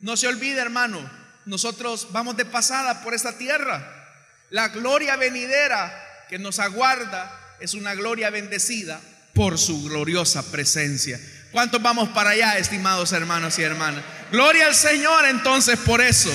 No 0.00 0.16
se 0.16 0.28
olvide, 0.28 0.60
hermano, 0.60 1.10
nosotros 1.44 2.08
vamos 2.10 2.36
de 2.36 2.44
pasada 2.44 3.02
por 3.02 3.14
esta 3.14 3.36
tierra. 3.36 3.98
La 4.50 4.68
gloria 4.68 5.16
venidera 5.16 6.26
que 6.28 6.38
nos 6.38 6.58
aguarda 6.58 7.56
es 7.60 7.74
una 7.74 7.94
gloria 7.94 8.30
bendecida 8.30 9.00
por 9.34 9.58
su 9.58 9.82
gloriosa 9.84 10.50
presencia. 10.50 11.20
¿Cuántos 11.50 11.82
vamos 11.82 12.08
para 12.10 12.30
allá, 12.30 12.58
estimados 12.58 13.12
hermanos 13.12 13.58
y 13.58 13.62
hermanas? 13.62 14.04
Gloria 14.30 14.66
al 14.66 14.74
Señor 14.74 15.26
entonces 15.26 15.78
por 15.78 16.00
eso. 16.00 16.32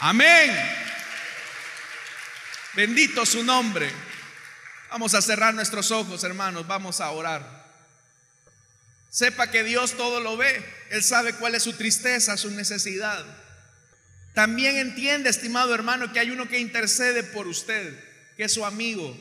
Amén. 0.00 0.54
Bendito 2.74 3.24
su 3.26 3.42
nombre. 3.42 3.90
Vamos 4.90 5.14
a 5.14 5.22
cerrar 5.22 5.54
nuestros 5.54 5.90
ojos, 5.90 6.22
hermanos. 6.24 6.66
Vamos 6.66 7.00
a 7.00 7.10
orar. 7.10 7.66
Sepa 9.10 9.50
que 9.50 9.64
Dios 9.64 9.96
todo 9.96 10.20
lo 10.20 10.36
ve. 10.36 10.64
Él 10.90 11.02
sabe 11.02 11.34
cuál 11.34 11.54
es 11.54 11.62
su 11.62 11.72
tristeza, 11.72 12.36
su 12.36 12.50
necesidad. 12.50 13.24
También 14.34 14.76
entiende, 14.76 15.30
estimado 15.30 15.74
hermano, 15.74 16.12
que 16.12 16.20
hay 16.20 16.30
uno 16.30 16.48
que 16.48 16.60
intercede 16.60 17.22
por 17.22 17.48
usted, 17.48 17.98
que 18.36 18.44
es 18.44 18.52
su 18.52 18.64
amigo. 18.64 19.18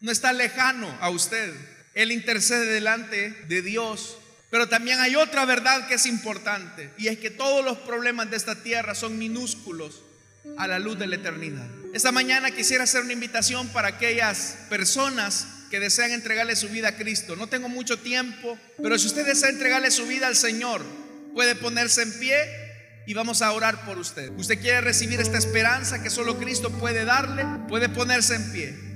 No 0.00 0.12
está 0.12 0.32
lejano 0.32 0.96
a 1.00 1.10
usted. 1.10 1.52
Él 1.94 2.12
intercede 2.12 2.66
delante 2.66 3.30
de 3.48 3.62
Dios. 3.62 4.18
Pero 4.50 4.68
también 4.68 5.00
hay 5.00 5.16
otra 5.16 5.44
verdad 5.44 5.88
que 5.88 5.94
es 5.94 6.06
importante 6.06 6.90
y 6.96 7.08
es 7.08 7.18
que 7.18 7.30
todos 7.30 7.64
los 7.64 7.78
problemas 7.78 8.30
de 8.30 8.36
esta 8.36 8.62
tierra 8.62 8.94
son 8.94 9.18
minúsculos 9.18 10.02
a 10.58 10.68
la 10.68 10.78
luz 10.78 10.98
de 10.98 11.06
la 11.06 11.16
eternidad. 11.16 11.66
Esta 11.92 12.12
mañana 12.12 12.50
quisiera 12.52 12.84
hacer 12.84 13.02
una 13.02 13.12
invitación 13.12 13.68
para 13.68 13.88
aquellas 13.88 14.56
personas 14.68 15.48
que 15.70 15.80
desean 15.80 16.12
entregarle 16.12 16.54
su 16.54 16.68
vida 16.68 16.88
a 16.88 16.96
Cristo. 16.96 17.34
No 17.34 17.48
tengo 17.48 17.68
mucho 17.68 17.98
tiempo, 17.98 18.56
pero 18.80 18.96
si 18.96 19.08
usted 19.08 19.26
desea 19.26 19.48
entregarle 19.48 19.90
su 19.90 20.06
vida 20.06 20.28
al 20.28 20.36
Señor, 20.36 20.82
puede 21.34 21.56
ponerse 21.56 22.02
en 22.02 22.12
pie 22.20 22.36
y 23.06 23.14
vamos 23.14 23.42
a 23.42 23.50
orar 23.50 23.84
por 23.84 23.98
usted. 23.98 24.30
Usted 24.36 24.60
quiere 24.60 24.80
recibir 24.82 25.20
esta 25.20 25.38
esperanza 25.38 26.02
que 26.02 26.10
solo 26.10 26.38
Cristo 26.38 26.70
puede 26.70 27.04
darle, 27.04 27.44
puede 27.68 27.88
ponerse 27.88 28.36
en 28.36 28.52
pie. 28.52 28.93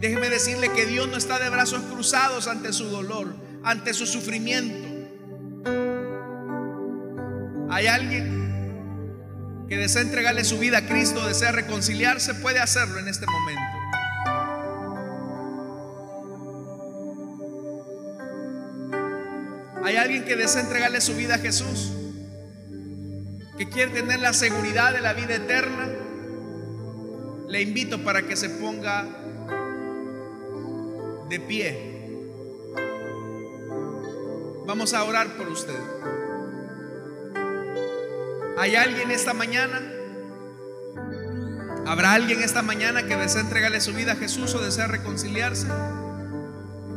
Déjeme 0.00 0.30
decirle 0.30 0.72
que 0.72 0.86
Dios 0.86 1.08
no 1.08 1.18
está 1.18 1.38
de 1.38 1.50
brazos 1.50 1.82
cruzados 1.82 2.48
ante 2.48 2.72
su 2.72 2.86
dolor, 2.86 3.34
ante 3.62 3.92
su 3.92 4.06
sufrimiento. 4.06 4.88
Hay 7.68 7.86
alguien 7.86 9.66
que 9.68 9.76
desea 9.76 10.00
entregarle 10.00 10.42
su 10.44 10.58
vida 10.58 10.78
a 10.78 10.86
Cristo, 10.86 11.26
desea 11.26 11.52
reconciliarse, 11.52 12.32
puede 12.34 12.60
hacerlo 12.60 12.98
en 12.98 13.08
este 13.08 13.26
momento. 13.26 13.62
Hay 19.84 19.96
alguien 19.96 20.24
que 20.24 20.34
desea 20.34 20.62
entregarle 20.62 21.02
su 21.02 21.14
vida 21.14 21.34
a 21.34 21.38
Jesús, 21.38 21.92
que 23.58 23.68
quiere 23.68 23.92
tener 23.92 24.20
la 24.20 24.32
seguridad 24.32 24.94
de 24.94 25.02
la 25.02 25.12
vida 25.12 25.34
eterna. 25.34 25.88
Le 27.48 27.60
invito 27.60 28.02
para 28.02 28.22
que 28.22 28.36
se 28.36 28.48
ponga 28.48 29.19
de 31.30 31.38
pie. 31.38 31.78
Vamos 34.66 34.92
a 34.94 35.04
orar 35.04 35.36
por 35.36 35.48
usted. 35.48 35.78
¿Hay 38.58 38.74
alguien 38.74 39.12
esta 39.12 39.32
mañana? 39.32 39.80
¿Habrá 41.86 42.14
alguien 42.14 42.42
esta 42.42 42.62
mañana 42.62 43.06
que 43.06 43.16
desea 43.16 43.42
entregarle 43.42 43.80
su 43.80 43.94
vida 43.94 44.12
a 44.12 44.16
Jesús 44.16 44.54
o 44.56 44.60
desea 44.60 44.88
reconciliarse? 44.88 45.68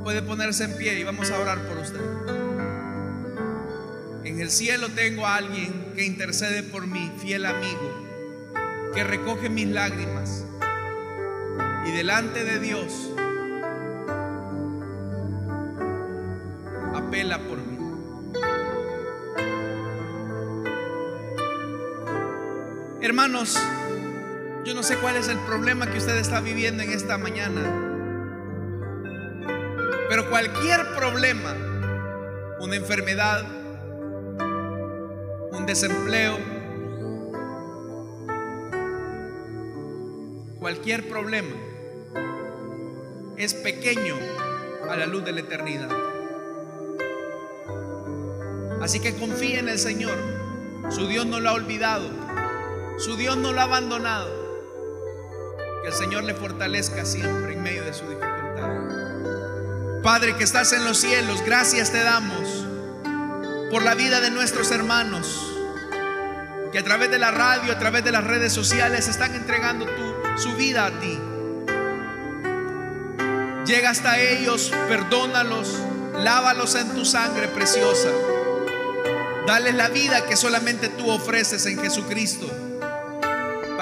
Puede 0.03 0.23
ponerse 0.23 0.63
en 0.63 0.77
pie 0.77 0.99
y 0.99 1.03
vamos 1.03 1.29
a 1.29 1.39
orar 1.39 1.67
por 1.67 1.77
usted. 1.77 2.01
En 4.23 4.41
el 4.41 4.49
cielo 4.49 4.89
tengo 4.89 5.27
a 5.27 5.35
alguien 5.35 5.93
que 5.95 6.05
intercede 6.05 6.63
por 6.63 6.87
mí, 6.87 7.11
fiel 7.21 7.45
amigo, 7.45 8.51
que 8.95 9.03
recoge 9.03 9.49
mis 9.49 9.67
lágrimas 9.67 10.43
y 11.85 11.91
delante 11.91 12.43
de 12.43 12.59
Dios 12.59 13.12
Hermanos, 23.03 23.59
yo 24.63 24.73
no 24.73 24.81
sé 24.81 24.95
cuál 24.95 25.17
es 25.17 25.27
el 25.27 25.37
problema 25.39 25.91
que 25.91 25.97
usted 25.97 26.15
está 26.15 26.39
viviendo 26.39 26.83
en 26.83 26.91
esta 26.93 27.17
mañana. 27.17 27.61
Pero 30.07 30.29
cualquier 30.29 30.79
problema, 30.95 31.53
una 32.61 32.77
enfermedad, 32.77 33.43
un 35.51 35.65
desempleo, 35.65 36.37
cualquier 40.59 41.09
problema 41.09 41.57
es 43.35 43.53
pequeño 43.53 44.15
a 44.89 44.95
la 44.95 45.07
luz 45.07 45.25
de 45.25 45.33
la 45.33 45.41
eternidad. 45.41 45.89
Así 48.81 49.01
que 49.01 49.13
confíe 49.15 49.59
en 49.59 49.67
el 49.67 49.77
Señor. 49.77 50.15
Su 50.89 51.05
Dios 51.07 51.25
no 51.25 51.41
lo 51.41 51.49
ha 51.49 51.53
olvidado. 51.53 52.22
Su 52.97 53.15
Dios 53.17 53.37
no 53.37 53.51
lo 53.53 53.59
ha 53.59 53.63
abandonado. 53.63 54.29
Que 55.81 55.89
el 55.89 55.93
Señor 55.93 56.23
le 56.23 56.33
fortalezca 56.33 57.05
siempre 57.05 57.53
en 57.53 57.63
medio 57.63 57.83
de 57.83 57.93
su 57.93 58.05
dificultad. 58.05 58.33
Padre 60.03 60.35
que 60.35 60.43
estás 60.43 60.73
en 60.73 60.85
los 60.85 60.97
cielos, 60.97 61.41
gracias 61.45 61.91
te 61.91 62.03
damos 62.03 62.65
por 63.71 63.83
la 63.83 63.95
vida 63.95 64.21
de 64.21 64.29
nuestros 64.29 64.71
hermanos 64.71 65.53
que 66.73 66.79
a 66.79 66.83
través 66.83 67.11
de 67.11 67.19
la 67.19 67.29
radio, 67.29 67.71
a 67.71 67.77
través 67.77 68.03
de 68.03 68.11
las 68.11 68.23
redes 68.23 68.51
sociales 68.51 69.07
están 69.07 69.35
entregando 69.35 69.85
su 70.37 70.55
vida 70.55 70.87
a 70.87 70.99
ti. 70.99 71.19
Llega 73.65 73.91
hasta 73.91 74.19
ellos, 74.19 74.71
perdónalos, 74.87 75.77
lávalos 76.15 76.73
en 76.75 76.89
tu 76.95 77.05
sangre 77.05 77.47
preciosa. 77.47 78.09
Dales 79.45 79.75
la 79.75 79.89
vida 79.89 80.25
que 80.25 80.35
solamente 80.35 80.89
tú 80.89 81.09
ofreces 81.11 81.65
en 81.67 81.79
Jesucristo, 81.79 82.47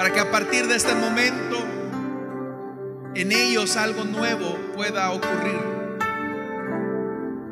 para 0.02 0.12
que 0.12 0.18
a 0.18 0.32
partir 0.32 0.66
de 0.66 0.74
este 0.74 0.96
momento 0.96 1.64
en 3.14 3.30
ellos 3.30 3.76
algo 3.76 4.02
nuevo 4.02 4.58
pueda 4.74 5.12
ocurrir. 5.12 5.60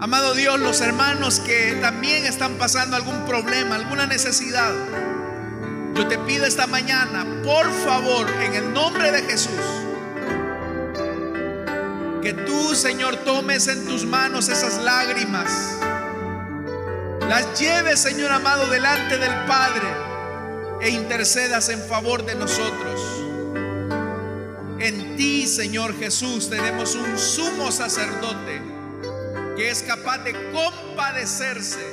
Amado 0.01 0.35
Dios, 0.35 0.59
los 0.59 0.81
hermanos 0.81 1.39
que 1.39 1.79
también 1.81 2.27
están 2.27 2.55
pasando 2.55 2.97
algún 2.97 3.25
problema, 3.25 3.77
alguna 3.77 4.07
necesidad, 4.07 4.73
yo 5.95 6.09
te 6.09 6.19
pido 6.19 6.45
esta 6.45 6.67
mañana, 6.67 7.25
por 7.45 7.71
favor, 7.85 8.29
en 8.43 8.55
el 8.55 8.73
nombre 8.73 9.13
de 9.13 9.23
Jesús, 9.23 9.53
que 12.21 12.33
tú, 12.33 12.75
Señor, 12.75 13.15
tomes 13.19 13.69
en 13.69 13.87
tus 13.87 14.05
manos 14.05 14.49
esas 14.49 14.83
lágrimas, 14.83 15.79
las 17.29 17.61
lleves, 17.61 18.01
Señor 18.01 18.33
amado, 18.33 18.67
delante 18.67 19.19
del 19.19 19.47
Padre 19.47 20.10
e 20.81 20.91
intercedas 20.91 21.69
en 21.69 21.81
favor 21.81 22.25
de 22.25 22.35
nosotros. 22.35 23.01
En 24.81 25.17
ti, 25.17 25.47
Señor 25.47 25.99
Jesús, 25.99 26.49
tenemos 26.49 26.95
un 26.95 27.19
sumo 27.19 27.71
sacerdote 27.71 28.63
que 29.57 29.71
es 29.71 29.83
capaz 29.83 30.19
de 30.19 30.33
compadecerse 30.53 31.85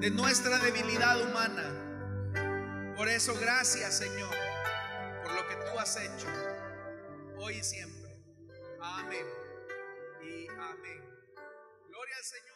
de 0.00 0.10
nuestra 0.10 0.58
debilidad 0.58 1.20
humana. 1.20 2.94
Por 2.96 3.08
eso, 3.08 3.34
gracias 3.40 3.98
Señor, 3.98 4.34
por 5.22 5.32
lo 5.34 5.46
que 5.48 5.54
tú 5.54 5.78
has 5.78 5.96
hecho, 5.96 6.26
hoy 7.38 7.58
y 7.58 7.62
siempre. 7.62 8.10
Amén 8.80 9.26
y 10.22 10.48
amén. 10.48 11.02
Gloria 11.88 12.16
al 12.16 12.24
Señor. 12.24 12.55